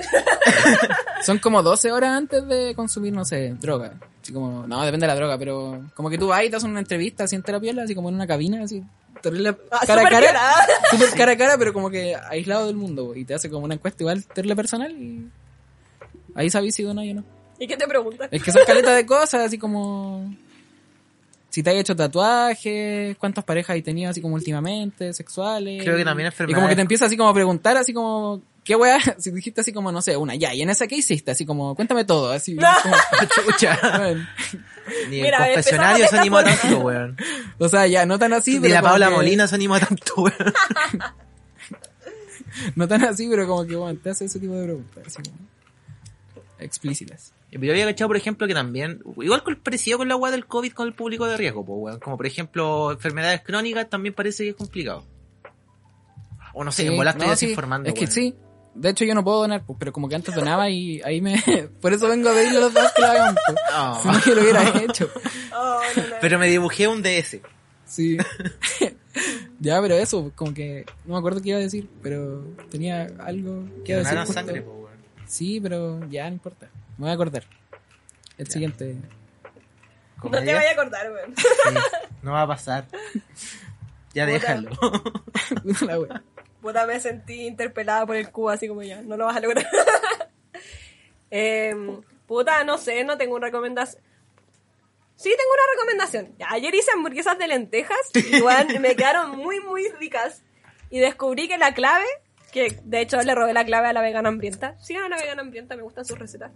[1.23, 3.93] Son como 12 horas antes de consumir, no sé, droga.
[4.21, 6.69] Así como, no, depende de la droga, pero como que tú vas y te hacen
[6.69, 8.83] una entrevista así en terapia, así como en una cabina, así,
[9.21, 10.39] terrible, Ah, cara a cara,
[10.91, 13.73] súper cara a cara, pero como que aislado del mundo, y te hace como una
[13.73, 15.27] encuesta igual terrible personal y
[16.35, 17.23] ahí sabes si donas o no.
[17.59, 18.27] ¿Y qué te preguntas?
[18.31, 20.33] Es que son caletas de cosas, así como
[21.51, 25.83] si te has hecho tatuajes, cuántas parejas has tenido así como últimamente, sexuales.
[25.83, 26.69] Creo que también Y como enfermedades.
[26.69, 28.97] que te empieza así como a preguntar, así como, ¿qué weá?
[29.19, 31.29] Si dijiste así como, no sé, una, ya, ¿y en esa qué hiciste?
[31.31, 32.55] Así como, cuéntame todo, así.
[32.83, 32.95] como,
[33.51, 33.77] Chucha.
[33.99, 34.27] bueno.
[35.09, 37.15] Ni Mira, el confesionario se animó tanto, weón.
[37.59, 40.13] O sea, ya, no tan así, Ni pero la Paula que- Molina se animó tanto,
[40.17, 40.53] weón.
[42.75, 45.37] No tan así, pero como que, bueno, te hace ese tipo de preguntas, así como,
[46.61, 47.33] explícitas.
[47.49, 50.31] Pero yo había cachado, por ejemplo, que también, igual con el parecido con la weá
[50.31, 51.99] del COVID con el público de riesgo, pues, weón.
[51.99, 55.03] Como por ejemplo, enfermedades crónicas también parece que es complicado.
[56.53, 58.35] O no sé, en estoy no, sí, desinformando, Es que sí.
[58.73, 61.35] De hecho, yo no puedo donar, pues, pero como que antes donaba y ahí me...
[61.81, 64.01] Por eso vengo a pedirle a los dos que lo hagan, pues.
[64.01, 65.09] Si no, yo lo hubiera hecho.
[65.53, 66.15] Oh, no, no.
[66.21, 67.39] Pero me dibujé un DS.
[67.85, 68.17] Sí.
[69.59, 73.65] ya, pero eso, como que no me acuerdo qué iba a decir, pero tenía algo
[73.79, 74.17] que Que decir.
[74.19, 74.33] justo.
[74.33, 74.80] sangre, po.
[75.31, 76.67] Sí, pero ya no importa.
[76.97, 77.43] Me voy a acordar.
[78.37, 78.51] El Ya.
[78.51, 78.95] siguiente.
[80.23, 81.33] No te vayas a acordar, weón.
[81.37, 81.47] Sí,
[82.21, 82.85] no va a pasar.
[84.13, 84.33] Ya Puta.
[84.33, 84.69] déjalo.
[85.87, 86.23] La wea.
[86.61, 89.65] Puta, me sentí interpelada por el cubo, así como ya, no lo vas a lograr.
[91.31, 94.03] Em, puta, no sé, no tengo una recomendación.
[95.15, 96.35] Sí, tengo una recomendación.
[96.49, 97.97] Ayer hice hamburguesas de lentejas,
[98.33, 100.43] igual me quedaron muy, muy ricas.
[100.89, 102.05] Y descubrí que la clave,
[102.51, 104.77] que de hecho le robé la clave a la vegana hambrienta.
[104.79, 106.51] Sigan a la vegana hambrienta, me gustan sus recetas.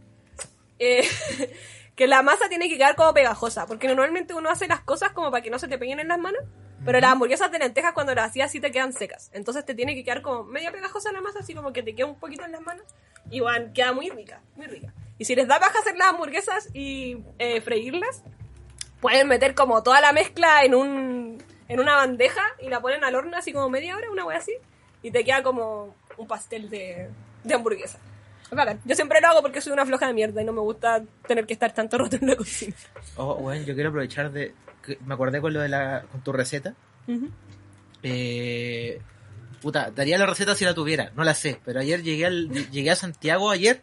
[0.79, 1.07] Eh,
[1.95, 5.31] que la masa tiene que quedar como pegajosa, porque normalmente uno hace las cosas como
[5.31, 6.41] para que no se te peguen en las manos,
[6.83, 9.31] pero las hamburguesas de lentejas cuando las hacías sí te quedan secas.
[9.33, 12.07] Entonces te tiene que quedar como media pegajosa la masa, así como que te queda
[12.07, 12.85] un poquito en las manos.
[13.31, 14.93] Y bueno, queda muy rica, muy rica.
[15.17, 18.21] Y si les da baja hacer las hamburguesas y eh, freírlas,
[18.99, 23.15] pueden meter como toda la mezcla en un en una bandeja y la ponen al
[23.15, 24.53] horno así como media hora, una wea así,
[25.05, 27.09] y te queda como un pastel de,
[27.43, 27.99] de hamburguesa.
[28.51, 28.79] Bacán.
[28.85, 31.45] Yo siempre lo hago porque soy una floja de mierda y no me gusta tener
[31.45, 32.75] que estar tanto rato en la cocina.
[33.17, 34.53] Oh, weón, yo quiero aprovechar de.
[35.05, 36.05] Me acordé con lo de la.
[36.11, 36.73] con tu receta.
[38.03, 39.01] Eh,
[39.61, 42.91] puta, daría la receta si la tuviera, no la sé, pero ayer llegué al, llegué
[42.91, 43.81] a Santiago ayer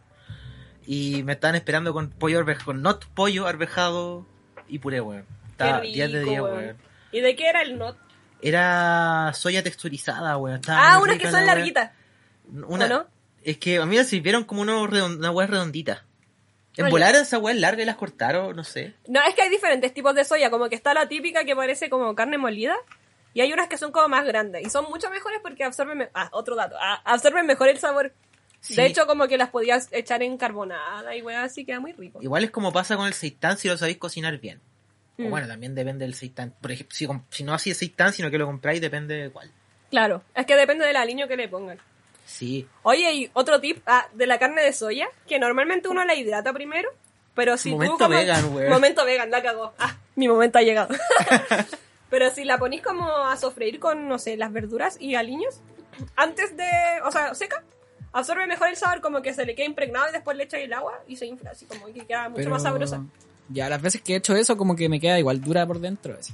[0.87, 4.25] y me estaban esperando con pollo arvejado, con not pollo arvejado
[4.67, 5.25] y puré, weón.
[5.51, 6.57] Estaba Qué 10 de rico, 10, weón.
[6.57, 6.77] weón.
[7.11, 7.97] ¿Y de qué era el not?
[8.43, 10.61] Era soya texturizada, weón.
[10.67, 11.91] Ah, unas que son larguitas.
[12.67, 13.07] Una, ¿O no?
[13.43, 16.05] Es que a mí me sirvieron como unos redon- una weá redondita.
[16.75, 18.93] En volar esa weá es larga y las cortaron, no sé.
[19.07, 21.89] No, es que hay diferentes tipos de soya, como que está la típica que parece
[21.89, 22.75] como carne molida,
[23.33, 26.09] y hay unas que son como más grandes, y son mucho mejores porque absorben, me-
[26.15, 28.13] ah, otro dato, ah, absorben mejor el sabor.
[28.59, 28.75] Sí.
[28.75, 32.21] De hecho, como que las podías echar en carbonada y weá, así queda muy rico.
[32.23, 34.59] Igual es como pasa con el seitán si lo sabéis cocinar bien.
[35.19, 35.29] O Mm.
[35.29, 36.53] bueno, también depende del seitán.
[36.59, 39.51] Por ejemplo, si, si no así es seitán, sino que lo compráis, depende de cuál.
[39.91, 41.77] Claro, es que depende del aliño que le pongan.
[42.25, 42.67] Sí.
[42.81, 46.51] Oye, y otro tip ah, de la carne de soya, que normalmente uno la hidrata
[46.53, 46.89] primero,
[47.35, 48.15] pero si Momento tú como...
[48.15, 48.69] vegan, weón.
[48.73, 49.73] Momento vegan, la cagó.
[49.77, 50.95] Ah, mi momento ha llegado.
[52.09, 55.61] pero si la ponís como a sofreír con, no sé, las verduras y aliños,
[56.15, 56.67] antes de...
[57.05, 57.63] O sea, seca,
[58.13, 60.73] absorbe mejor el sabor, como que se le queda impregnado y después le echas el
[60.73, 63.03] agua y se infla, así como que queda mucho Pero más sabrosa.
[63.49, 66.15] Ya, las veces que he hecho eso, como que me queda igual dura por dentro.
[66.19, 66.33] Así.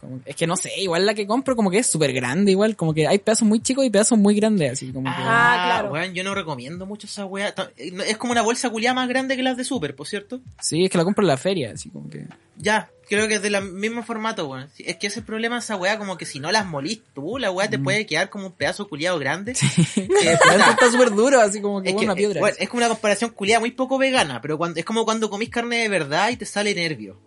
[0.00, 2.74] Como- es que no sé, igual la que compro, como que es súper grande, igual.
[2.74, 5.16] Como que hay pedazos muy chicos y pedazos muy grandes, así como que.
[5.22, 5.92] Ah, claro.
[5.92, 7.54] weón, yo no recomiendo mucho esa weá.
[7.76, 10.40] Eh, Es como una bolsa culiada más grande que las de Super, por cierto.
[10.60, 12.26] Sí, es que la compro en la feria, así como que.
[12.56, 14.70] Ya, creo que es del mismo formato, weón.
[14.74, 17.36] Sí, Es que ese problema de esa weá, como que si no las molís tú,
[17.36, 17.84] la weá te Mm.
[17.84, 19.52] puede quedar como un pedazo culiado grande.
[19.52, 19.56] Eh,
[20.16, 22.38] Adentro puta, está súper duro, así como que es, que, una piedra.
[22.38, 25.28] eh, bueno, es como una comparación culiada muy poco vegana, pero cuando, es como cuando
[25.28, 27.18] comís carne de verdad y te sale nervio.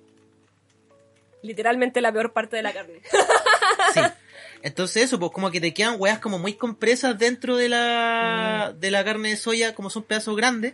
[1.42, 3.02] Literalmente la peor parte de la carne.
[3.94, 4.00] Sí.
[4.62, 8.80] Entonces eso, pues como que te quedan weas como muy compresas dentro de la, Mm.
[8.80, 10.74] de la carne de soya, como son pedazos grandes,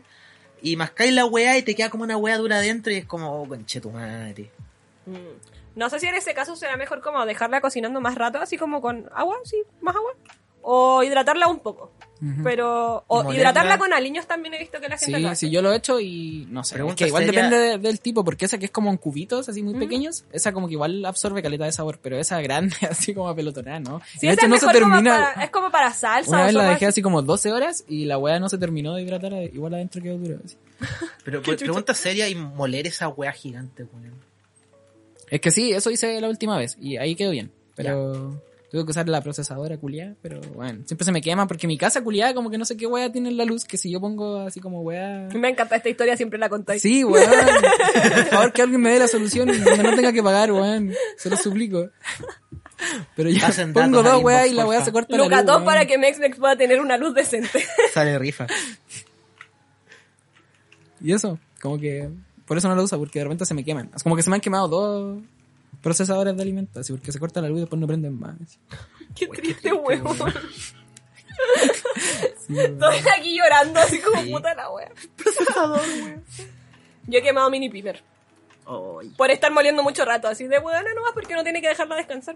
[0.61, 3.41] y mascáis la wea y te queda como una wea dura adentro y es como,
[3.41, 4.51] oh, conche tu madre.
[5.09, 5.39] Mm.
[5.75, 8.81] No sé si en ese caso será mejor como dejarla cocinando más rato, así como
[8.81, 10.11] con agua, sí, más agua.
[10.61, 11.91] O hidratarla un poco.
[12.43, 13.05] Pero.
[13.07, 13.39] O molerla.
[13.39, 15.45] hidratarla con aliños también he visto que la gente Sí, lo hace.
[15.47, 16.73] sí, yo lo he hecho y no sé.
[16.75, 17.43] Pregunta es que igual seria.
[17.43, 20.51] depende de- del tipo, porque esa que es como en cubitos, así muy pequeños, esa
[20.51, 24.01] como que igual absorbe caleta de sabor, pero esa grande, así como apelotonada, ¿no?
[24.19, 25.31] Sí, de esa hecho, es no se como termina.
[25.33, 26.85] para- es como para salsa Una vez la dejé así.
[26.87, 30.17] así como 12 horas y la weá no se terminó de hidratar, igual adentro quedó
[30.17, 30.35] dura.
[30.43, 30.57] así.
[31.23, 31.41] Pero
[31.85, 34.27] pregunta seria y moler esa wea gigante, weón.
[35.29, 38.91] Es que sí, eso hice la última vez y ahí quedó bien, pero tuve que
[38.91, 42.51] usar la procesadora culiada, pero bueno, siempre se me quema porque mi casa culiada como
[42.51, 44.81] que no sé qué weá tiene en la luz, que si yo pongo así como
[44.81, 45.27] weá...
[45.33, 46.81] Me encanta esta historia, siempre la contáis.
[46.81, 47.29] Sí, weón.
[47.29, 50.93] Por favor, que alguien me dé la solución y donde no tenga que pagar, weón.
[51.17, 51.89] Se lo suplico.
[53.15, 54.85] Pero yo Pasen pongo dos weas y la weá porfa.
[54.85, 55.65] se corta la luz, Lucatón weón.
[55.65, 57.63] para que Mexmex pueda tener una luz decente.
[57.93, 58.47] Sale rifa.
[61.01, 62.09] Y eso, como que...
[62.49, 63.89] Por eso no lo uso, porque de repente se me queman.
[63.95, 65.19] Es como que se me han quemado dos
[65.81, 68.35] procesadores de alimentos, así porque se corta la luz y después no prenden más.
[69.15, 70.13] Qué Uy, triste, huevo.
[72.47, 72.59] Sí.
[72.59, 74.31] Estoy aquí llorando así como Sí.
[74.31, 74.91] puta la wea.
[77.07, 78.03] Yo he quemado mini pimer.
[78.65, 79.09] Ay.
[79.15, 82.35] Por estar moliendo mucho rato, así de huevona nomás porque no tiene que dejarla descansar.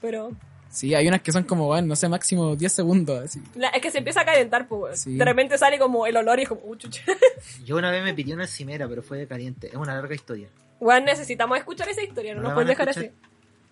[0.00, 0.30] Pero
[0.70, 3.42] Sí, hay unas que son como, weón, no sé, máximo 10 segundos, así.
[3.54, 5.00] la- es que se empieza a calentar, pues.
[5.00, 5.16] Sí.
[5.16, 7.02] De repente sale como el olor y es como, uh, chucha.
[7.64, 9.68] Yo una vez me pidió una encimera, pero fue de caliente.
[9.68, 10.48] Es una larga historia.
[10.80, 13.10] Weón, necesitamos escuchar esa historia, no ¿No nos puedes dejar así.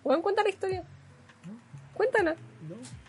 [0.03, 0.83] Weón, cuenta la historia.
[1.93, 2.35] Cuéntala.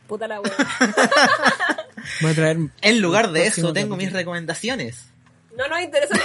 [0.06, 0.54] Puta la weón.
[2.22, 2.56] Voy a traer...
[2.80, 3.96] En lugar de eso, tengo capítulo.
[3.96, 5.10] mis recomendaciones.
[5.56, 6.14] No nos interesa.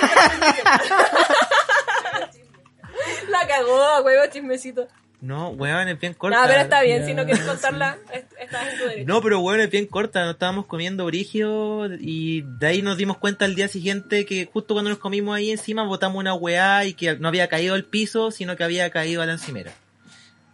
[3.29, 4.87] la cagó, huevo, chismecito.
[5.25, 6.41] No, weón, es bien corta.
[6.41, 9.07] No, pero está bien, si no quieres contarla, es- estás en tu derecho.
[9.07, 10.25] No, pero weón, es bien corta.
[10.25, 14.73] Nos estábamos comiendo brigio y de ahí nos dimos cuenta al día siguiente que justo
[14.73, 18.31] cuando nos comimos ahí encima botamos una weá y que no había caído al piso,
[18.31, 19.71] sino que había caído a la encimera.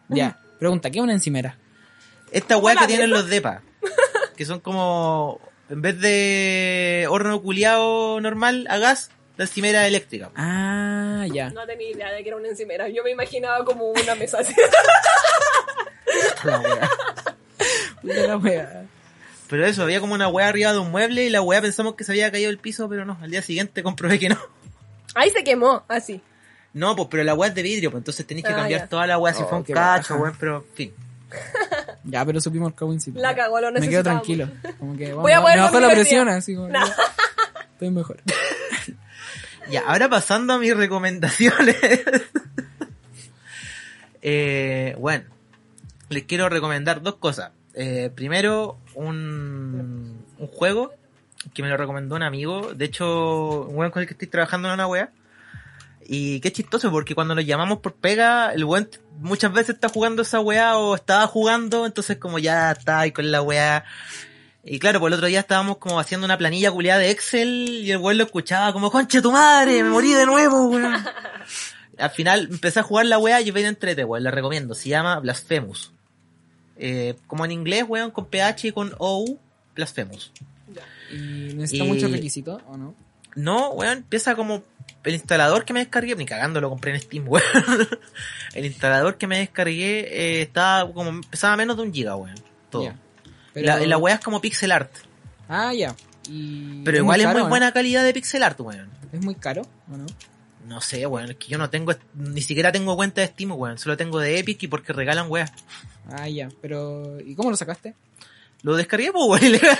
[0.08, 0.38] Ya.
[0.60, 1.58] Pregunta, ¿qué es una encimera?
[2.32, 3.64] Esta weá que tienen los depa,
[4.38, 5.42] que son como,
[5.72, 9.10] en vez de horno culiado normal a gas,
[9.40, 10.32] la encimera eléctrica.
[10.36, 11.50] Ah, ya.
[11.52, 12.90] No tenía idea de que era una encimera.
[12.90, 14.54] Yo me imaginaba como una mesa así.
[16.44, 16.90] La wea.
[18.04, 18.84] La wea.
[19.48, 22.04] Pero eso, había como una weá arriba de un mueble y la weá pensamos que
[22.04, 24.38] se había caído el piso, pero no, al día siguiente comprobé que no.
[25.16, 26.22] Ahí se quemó, así.
[26.74, 28.88] No, pues pero la weá es de vidrio, pues entonces tenéis que Ah, cambiar ya.
[28.88, 30.94] toda la weá si Oh, fue un qué cacho, weón, pero en fin.
[32.04, 33.20] Ya, pero supimos el cabuncito.
[33.20, 34.50] La cagó, lo Me quedo tranquilo.
[34.80, 36.68] Como que, Voy a vamos, poner me la bajó la presión, así como.
[36.70, 36.80] No.
[37.74, 38.18] Estoy mejor.
[39.72, 41.78] Ya, ahora pasando a mis recomendaciones.
[44.22, 45.26] eh, bueno,
[46.10, 47.52] les quiero recomendar dos cosas.
[47.74, 50.94] Eh, primero, un, un juego
[51.54, 52.74] que me lo recomendó un amigo.
[52.74, 55.12] De hecho, un weón con el que estoy trabajando en una wea.
[56.12, 60.24] Y qué chistoso, porque cuando nos llamamos por pega, el t- muchas veces está jugando
[60.24, 63.86] esa weá o estaba jugando, entonces como ya está ahí con la weá.
[64.72, 67.90] Y claro, pues el otro día estábamos como haciendo una planilla culiada de Excel y
[67.92, 70.94] el weón lo escuchaba como, conche tu madre, me morí de nuevo, weón.
[71.98, 74.76] Al final empecé a jugar la weá y bien entrete, weón, la recomiendo.
[74.76, 75.92] Se llama Blasphemous.
[76.78, 79.40] Eh, como en inglés, weón, con PH y con OU,
[79.74, 80.32] Blasphemous.
[81.12, 82.94] ¿Y necesita Y- muchos requisitos o no?
[83.36, 84.64] No, weón, empieza como
[85.04, 87.44] el instalador que me descargué, ni cagando lo compré en Steam, weón.
[88.54, 92.36] el instalador que me descargué eh, estaba como, empezaba a menos de un giga, weón.
[92.70, 92.94] Todo.
[93.54, 94.92] Pero- La, la weá es como pixel art.
[95.48, 95.96] Ah, ya.
[96.30, 97.50] Y Pero igual es caro, muy ¿no?
[97.50, 98.90] buena calidad de pixel art, weón.
[99.12, 100.06] ¿Es muy caro o no?
[100.68, 103.80] No sé, weón, es que yo no tengo, ni siquiera tengo cuenta de Steam, weón.
[103.80, 105.52] Solo tengo de Epic y porque regalan weas.
[106.12, 106.50] Ah, ya.
[106.62, 107.96] Pero, ¿y cómo lo sacaste?
[108.62, 109.80] Lo descargué, pues, weón, ilegal.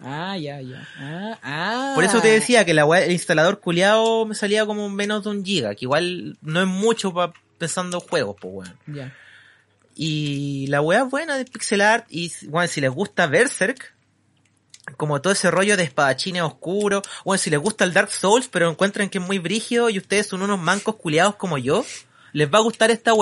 [0.00, 0.88] Ah, ya, ya.
[0.98, 1.92] Ah, ah.
[1.94, 5.30] Por eso te decía que la wea, el instalador culiado me salía como menos de
[5.30, 8.78] un giga, que igual no es mucho pa, pensando en juegos, pues, weón.
[8.86, 9.12] Ya.
[10.02, 13.94] Y la es buena de pixel art y, bueno, si les gusta Berserk,
[14.96, 18.70] como todo ese rollo de espadachines oscuros, bueno, si les gusta el Dark Souls, pero
[18.70, 21.84] encuentran que es muy brígido y ustedes son unos mancos culiados como yo,
[22.32, 23.12] les va a gustar esta.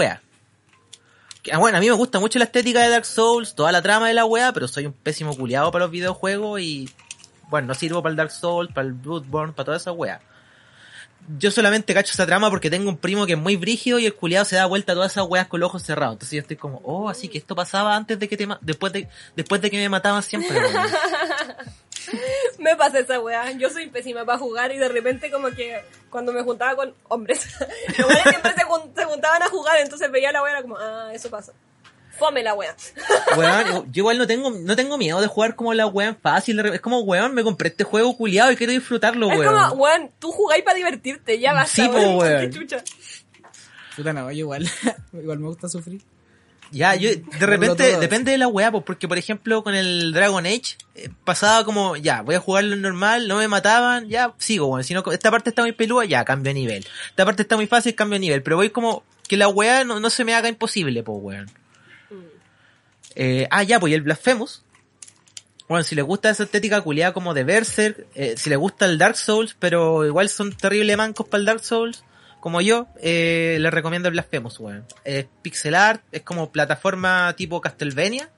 [1.42, 3.82] Que, ah, bueno, a mí me gusta mucho la estética de Dark Souls, toda la
[3.82, 6.88] trama de la wea, pero soy un pésimo culiado para los videojuegos y,
[7.48, 10.20] bueno, no sirvo para el Dark Souls, para el Bloodborne, para toda esa wea.
[11.38, 14.14] Yo solamente cacho esa trama porque tengo un primo que es muy brígido y el
[14.14, 16.14] culiado se da vuelta a todas esas weas con los ojos cerrados.
[16.14, 19.08] Entonces yo estoy como, oh, así que esto pasaba antes de que te después de
[19.36, 20.58] después de que me mataban siempre.
[22.58, 23.50] Me pasa esa weá.
[23.52, 25.78] Yo soy pésima para jugar y de repente como que
[26.10, 27.46] cuando me juntaba con hombres,
[27.98, 31.10] los weones siempre se, jun- se juntaban a jugar, entonces veía la weá como, ah,
[31.12, 31.52] eso pasa.
[32.18, 32.74] Fome la weá.
[33.36, 36.58] Weón, yo igual no tengo no tengo miedo de jugar como la weón fácil.
[36.60, 39.54] Es como, weón, me compré este juego culiado y quiero disfrutarlo, Es weón.
[39.54, 42.40] como, weón, tú jugáis para divertirte, ya basta, Sí, po, weón.
[42.50, 42.82] Qué chucha.
[43.96, 44.68] Puta no, yo igual.
[45.12, 46.02] igual me gusta sufrir.
[46.70, 50.44] Ya, yo, de repente, depende de la weá, pues, porque por ejemplo con el Dragon
[50.44, 54.84] Age, eh, pasaba como, ya, voy a jugarlo normal, no me mataban, ya, sigo, weón.
[54.84, 56.86] Si no, esta parte está muy peluda, ya, cambio de nivel.
[57.08, 58.42] Esta parte está muy fácil, cambio de nivel.
[58.42, 61.50] Pero voy como, que la weá no, no se me haga imposible, pues, weón.
[63.20, 64.62] Eh, ah, ya, pues, y el Blasphemous.
[65.68, 68.96] Bueno, si les gusta esa estética culiada como de Berserk, eh, si les gusta el
[68.96, 72.04] Dark Souls, pero igual son terrible mancos para el Dark Souls,
[72.40, 74.86] como yo, eh, les recomiendo el Blasphemous, weón.
[75.04, 78.30] Es pixel art, es como plataforma tipo Castlevania.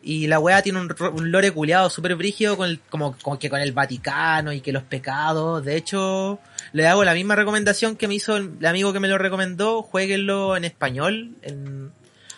[0.00, 2.56] Y la weá tiene un, un lore culiado súper brígido
[2.88, 5.64] como, que con el Vaticano y que los pecados.
[5.64, 6.38] De hecho,
[6.72, 9.82] le hago la misma recomendación que me hizo el, amigo que me lo recomendó.
[9.82, 11.34] Jueguenlo en español,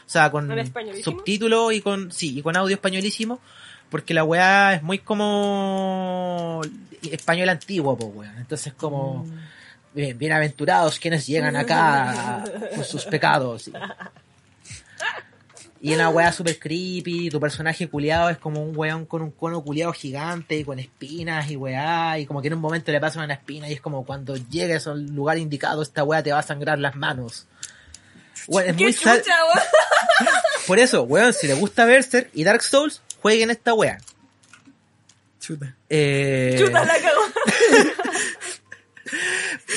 [0.09, 0.50] o sea, con
[1.04, 3.40] subtítulos y con, sí, y con audio españolísimo.
[3.90, 6.62] Porque la weá es muy como
[7.02, 8.38] español antiguo, pues weón.
[8.38, 9.26] Entonces como,
[9.92, 12.42] bien, bienaventurados quienes llegan acá
[12.74, 13.70] con sus pecados.
[15.82, 19.62] Y, una weá super creepy, tu personaje culiado es como un weón con un cono
[19.62, 23.22] culiado gigante y con espinas y weá, y como que en un momento le pasa
[23.22, 26.42] una espina y es como cuando llegues al lugar indicado esta weá te va a
[26.42, 27.46] sangrar las manos.
[28.49, 29.66] Weón, es Qué muy chucha, weón.
[30.66, 33.99] Por eso, weón, si les gusta Berserk y Dark Souls, jueguen esta weá.
[35.40, 35.76] Chuta.
[35.88, 37.20] Eh, Chuta la cagó.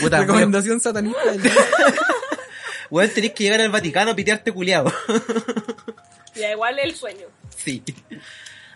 [0.01, 1.23] puta, weón, Recomendación satanista.
[1.31, 1.53] del día.
[2.89, 4.91] weón, tenés que llegar al Vaticano a pitearte culiado.
[6.35, 7.27] Ya, igual el sueño.
[7.55, 7.83] sí.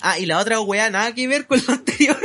[0.02, 2.20] Ah, y la otra weá, nada que ver con lo anterior.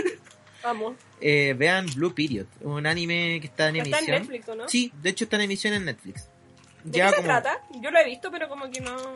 [0.62, 0.96] Vamos.
[1.22, 4.20] Eh, vean Blue Period, un anime que está en Está en emisión.
[4.22, 4.68] Netflix, ¿o no?
[4.68, 6.24] Sí, de hecho está en emisión en Netflix.
[6.84, 7.60] ¿De Lleva qué se trata?
[7.80, 8.94] Yo lo he visto, pero como que no...
[8.96, 9.14] no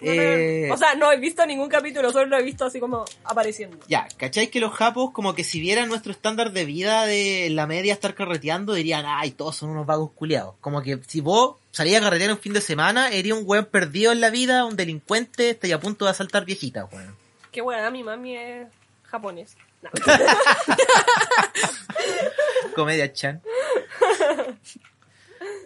[0.00, 3.04] Eh, me- O sea, no he visto ningún capítulo, solo lo he visto así como
[3.24, 3.78] apareciendo.
[3.88, 7.66] Ya, ¿cacháis que los japos como que si vieran nuestro estándar de vida de la
[7.66, 10.54] media estar carreteando dirían, ay, todos son unos vagos culiados?
[10.60, 14.12] Como que si vos salías a carretear un fin de semana, eres un weón perdido
[14.12, 17.16] en la vida, un delincuente, estáis a punto de asaltar viejitas, weón.
[17.50, 18.68] Qué buena, mi mami es
[19.04, 19.56] japonés.
[19.82, 19.90] No.
[22.74, 23.40] Comedia chan.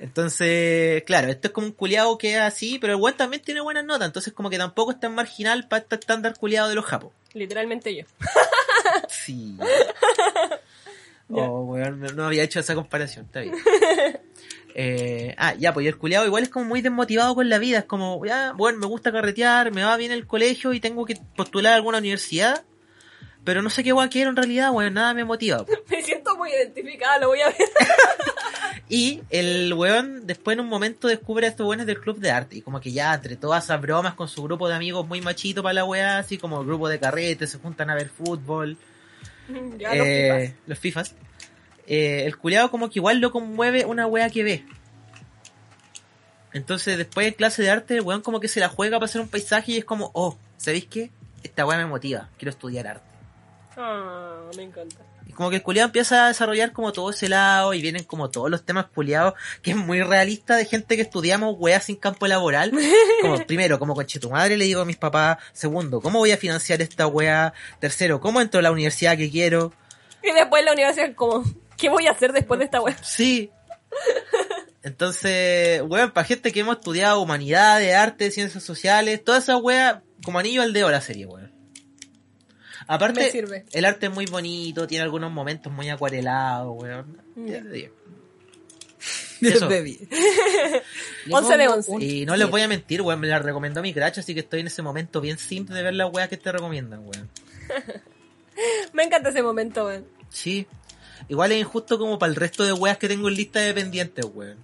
[0.01, 3.61] Entonces, claro, esto es como un culiado que es así, pero el weón también tiene
[3.61, 6.85] buenas notas, entonces como que tampoco es tan marginal para este estándar culiado de los
[6.85, 7.12] japos.
[7.35, 8.05] Literalmente yo.
[9.09, 9.57] Sí.
[11.35, 13.55] Oh, weón, no- había hecho esa comparación, está bien.
[14.75, 17.85] Eh, ah, ya, pues el culiado igual es como muy desmotivado con la vida, es
[17.85, 21.73] como, ya, bueno, me gusta carretear, me va bien el colegio y tengo que postular
[21.73, 22.64] a alguna universidad,
[23.45, 25.64] pero no sé qué weón quiero en realidad, weón, nada me motiva.
[25.89, 27.57] Me siento muy identificada, lo voy a ver.
[28.95, 32.59] Y el weón después en un momento descubre a estos weones del club de arte.
[32.59, 35.62] Y como que ya entre todas esas bromas con su grupo de amigos muy machito
[35.62, 38.76] para la weá, así como el grupo de carrete, se juntan a ver fútbol.
[39.78, 41.14] ya los eh, los fifas.
[41.86, 44.66] Eh, el culiado como que igual lo conmueve una weá que ve.
[46.53, 49.22] Entonces después de clase de arte, el weón como que se la juega para hacer
[49.22, 51.11] un paisaje y es como, oh, ¿sabéis qué?
[51.43, 53.07] Esta weá me motiva, quiero estudiar arte.
[53.74, 55.03] Ah, me encanta.
[55.27, 58.31] Y como que el culiado empieza a desarrollar como todo ese lado y vienen como
[58.31, 62.27] todos los temas culiados, que es muy realista de gente que estudiamos weas sin campo
[62.27, 62.73] laboral.
[63.23, 65.39] Como, primero, como conche tu madre le digo a mis papás.
[65.53, 67.53] Segundo, ¿cómo voy a financiar esta wea?
[67.79, 69.73] Tercero, ¿cómo entro a la universidad que quiero?
[70.23, 71.45] Y después la universidad como,
[71.77, 72.97] ¿qué voy a hacer después de esta web?
[73.03, 73.51] Sí.
[74.83, 80.39] Entonces, weón, para gente que hemos estudiado humanidades, arte, ciencias sociales, toda esa wea, como
[80.39, 81.52] anillo al dedo la serie, weón.
[82.87, 83.64] Aparte, sirve.
[83.72, 87.22] el arte es muy bonito, tiene algunos momentos muy acuarelados, weón.
[87.37, 87.91] Diez de diez.
[89.41, 89.68] Eso.
[89.68, 90.01] De diez.
[91.26, 91.91] Le 11 de pongo 11.
[91.91, 94.41] un Y no les voy a mentir, weón, me la recomendó mi crash, así que
[94.41, 97.28] estoy en ese momento bien simple de ver las weas que te recomiendan, weón.
[98.93, 100.07] Me encanta ese momento, weón.
[100.28, 100.66] Sí.
[101.28, 104.24] Igual es injusto como para el resto de weas que tengo en lista de pendientes,
[104.33, 104.59] weón.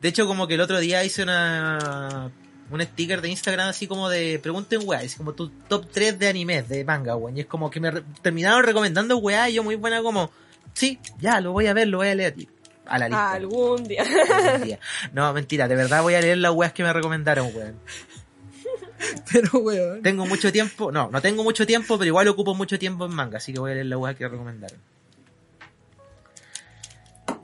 [0.00, 2.30] De hecho, como que el otro día hice una
[2.70, 6.28] un sticker de Instagram así como de pregunten weas, así como tu top 3 de
[6.28, 7.36] animes, de manga, weón.
[7.36, 10.30] Y es como que me re- terminaron recomendando weas y yo muy buena como,
[10.72, 12.34] sí, ya, lo voy a ver, lo voy a leer.
[12.36, 12.48] Y
[12.86, 13.32] a la lista.
[13.32, 14.02] Algún día.
[14.02, 14.78] algún día.
[15.12, 17.76] No, mentira, de verdad voy a leer las weas que me recomendaron, weón.
[19.32, 20.02] Pero, weón.
[20.02, 23.36] Tengo mucho tiempo, no, no tengo mucho tiempo, pero igual ocupo mucho tiempo en manga,
[23.38, 24.78] así que voy a leer la wea que recomendaron.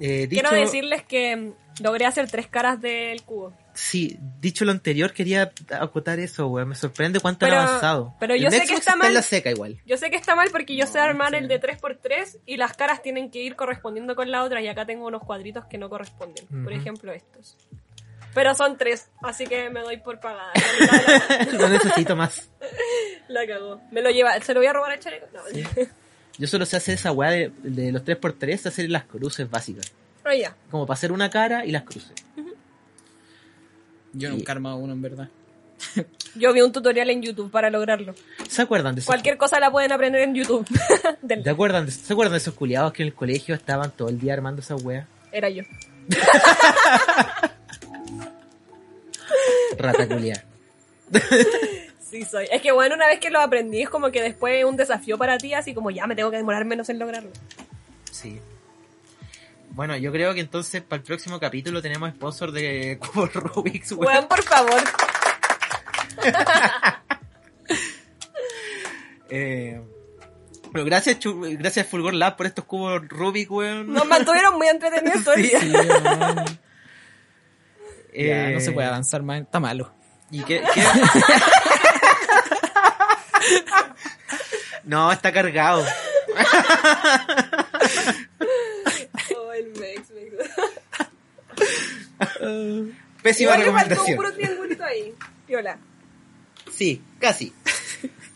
[0.01, 3.53] Eh, dicho, Quiero decirles que logré hacer tres caras del cubo.
[3.75, 6.68] Sí, dicho lo anterior, quería acotar eso, weón.
[6.68, 8.14] Me sorprende cuánto Pero- han avanzado.
[8.20, 9.14] pero El yo sé que está mal.
[9.14, 9.81] la seca igual.
[9.87, 11.37] Yo sé que está mal porque yo sé No, armar sí.
[11.37, 14.85] el de 3x3 y las caras tienen que ir correspondiendo con la otra y acá
[14.85, 16.47] tengo unos cuadritos que no corresponden.
[16.64, 17.57] Por ejemplo estos.
[18.35, 20.53] Pero son tres, así que me doy por pagada.
[20.55, 20.93] La,
[21.39, 22.49] mitad de no necesito más.
[23.29, 23.81] la- cagó.
[23.91, 25.27] Me lo lleva, ¿se lo voy a robar al chaleco?
[25.33, 25.64] No, Sí.
[26.39, 29.93] Yo solo sé hacer esa weá de, de los 3x3, hacer las cruces básicas.
[30.25, 30.57] Ah, ya.
[30.70, 32.12] Como para hacer una cara y las cruces.
[34.13, 35.29] Yo nunca he armado uno, en verdad.
[36.37, 38.15] Yo vi un tutorial en YouTube para lograrlo.
[38.49, 40.67] ¿Se acuerdan de esos, Cualquier cosa la pueden aprender en YouTube.
[41.23, 44.09] Del- ¿te acuerdan de- ¿Se acuerdan de esos culiados que en el colegio estaban todo
[44.09, 45.07] el día armando esa weá?
[45.33, 45.65] Era yo.
[49.79, 50.45] Rata culiada.
[52.01, 52.47] Sí, soy.
[52.53, 55.17] Es que bueno, una vez que lo aprendí es como que después es un desafío
[55.19, 57.31] para ti, así como ya me tengo que demorar menos en lograrlo.
[58.11, 58.39] Sí.
[59.75, 64.07] Bueno, yo creo que entonces para el próximo capítulo tenemos sponsor de Cubo Rubik's, weón.
[64.14, 64.83] Weón, por favor.
[69.35, 69.81] Eh,
[70.75, 73.91] pero gracias, Chu- gracias Fulgor Lab por estos cubos Rubik, weón.
[73.91, 75.59] Nos mantuvieron muy entretenidos todo el día.
[75.61, 76.45] Sí, weón.
[78.14, 79.41] Ya, Eh, no se puede avanzar más.
[79.41, 79.95] Está malo.
[80.31, 80.62] ¿Y qué?
[80.75, 80.83] qué?
[84.85, 85.83] no, está cargado.
[89.35, 90.35] Oh, el Mex, Mex.
[93.22, 94.16] Pésima Igual le faltó un recomendación.
[94.16, 95.14] puro triangulito ahí.
[95.47, 95.78] Piola.
[96.72, 97.53] Sí, casi.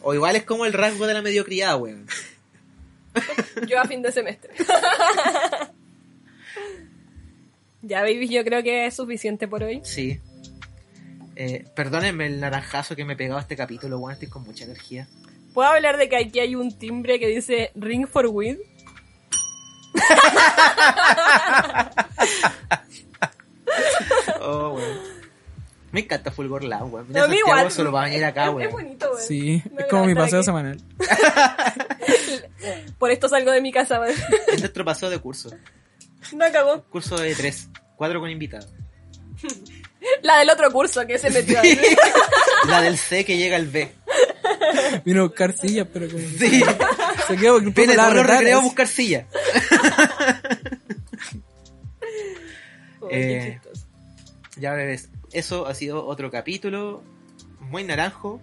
[0.00, 2.06] O igual es como el rasgo de la mediocridad, weón.
[3.66, 4.52] Yo a fin de semestre.
[7.82, 9.80] ya, baby, yo creo que es suficiente por hoy.
[9.84, 10.20] Sí.
[11.34, 14.12] Eh, perdónenme el naranjazo que me he pegado a este capítulo, weón.
[14.12, 15.08] Estoy con mucha energía.
[15.54, 18.58] ¿Puedo hablar de que aquí hay un timbre que dice Ring for Weed?
[24.40, 24.98] Oh, weón.
[25.96, 27.08] Me encanta Fulgor Lab, weón.
[27.08, 27.72] Mí Santiago igual.
[27.72, 28.70] solo va a venir acá, Es- Es, weón.
[28.72, 29.22] bonito, weón.
[29.26, 30.78] Sí, es como mi paseo semanal.
[32.98, 34.14] Por esto salgo de mi casa, weón.
[34.52, 35.48] Es nuestro paseo de curso.
[36.34, 36.82] No cagó.
[36.90, 37.70] Curso de tres.
[37.96, 38.68] Cuatro con invitados.
[40.22, 41.80] La del otro curso que se metió ahí.
[42.68, 43.90] La del C que llega al B.
[45.02, 46.22] Vino a buscar sillas, pero como...
[46.38, 46.62] Sí.
[47.26, 49.26] Se quedó un poco Viene la recreos a buscar silla.
[53.00, 53.60] Oh, Eh.
[54.56, 57.02] Ya bebés, eso ha sido otro capítulo
[57.60, 58.40] muy naranjo.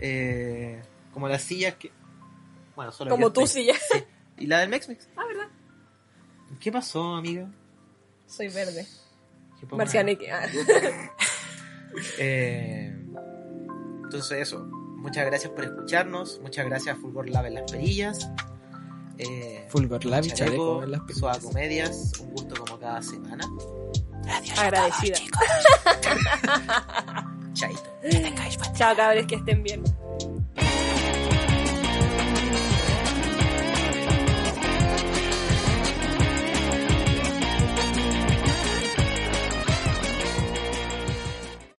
[0.00, 0.82] eh,
[1.12, 1.92] como las sillas que.
[2.74, 3.74] Bueno, solo Como sí, ya.
[3.74, 4.02] Sí.
[4.38, 5.08] ¿Y la del Mex Mex?
[5.16, 5.48] Ah, ¿verdad?
[6.58, 7.48] ¿Qué pasó, amiga?
[8.26, 8.84] Soy verde.
[9.60, 10.30] ¿Qué poco- Marcianeque.
[10.32, 10.46] Ah.
[12.18, 12.92] Eh,
[14.02, 18.28] entonces eso, muchas gracias por escucharnos, muchas gracias a Fulgor Lab en las perillas.
[19.18, 21.38] Eh, Fulgor Lab y Chaleco, Chaleco en las perillas.
[21.38, 23.46] Comedias, un gusto como cada semana.
[24.58, 25.16] Agradecida.
[27.54, 27.82] Chaito.
[28.74, 29.82] Chao, cabres, que estén bien.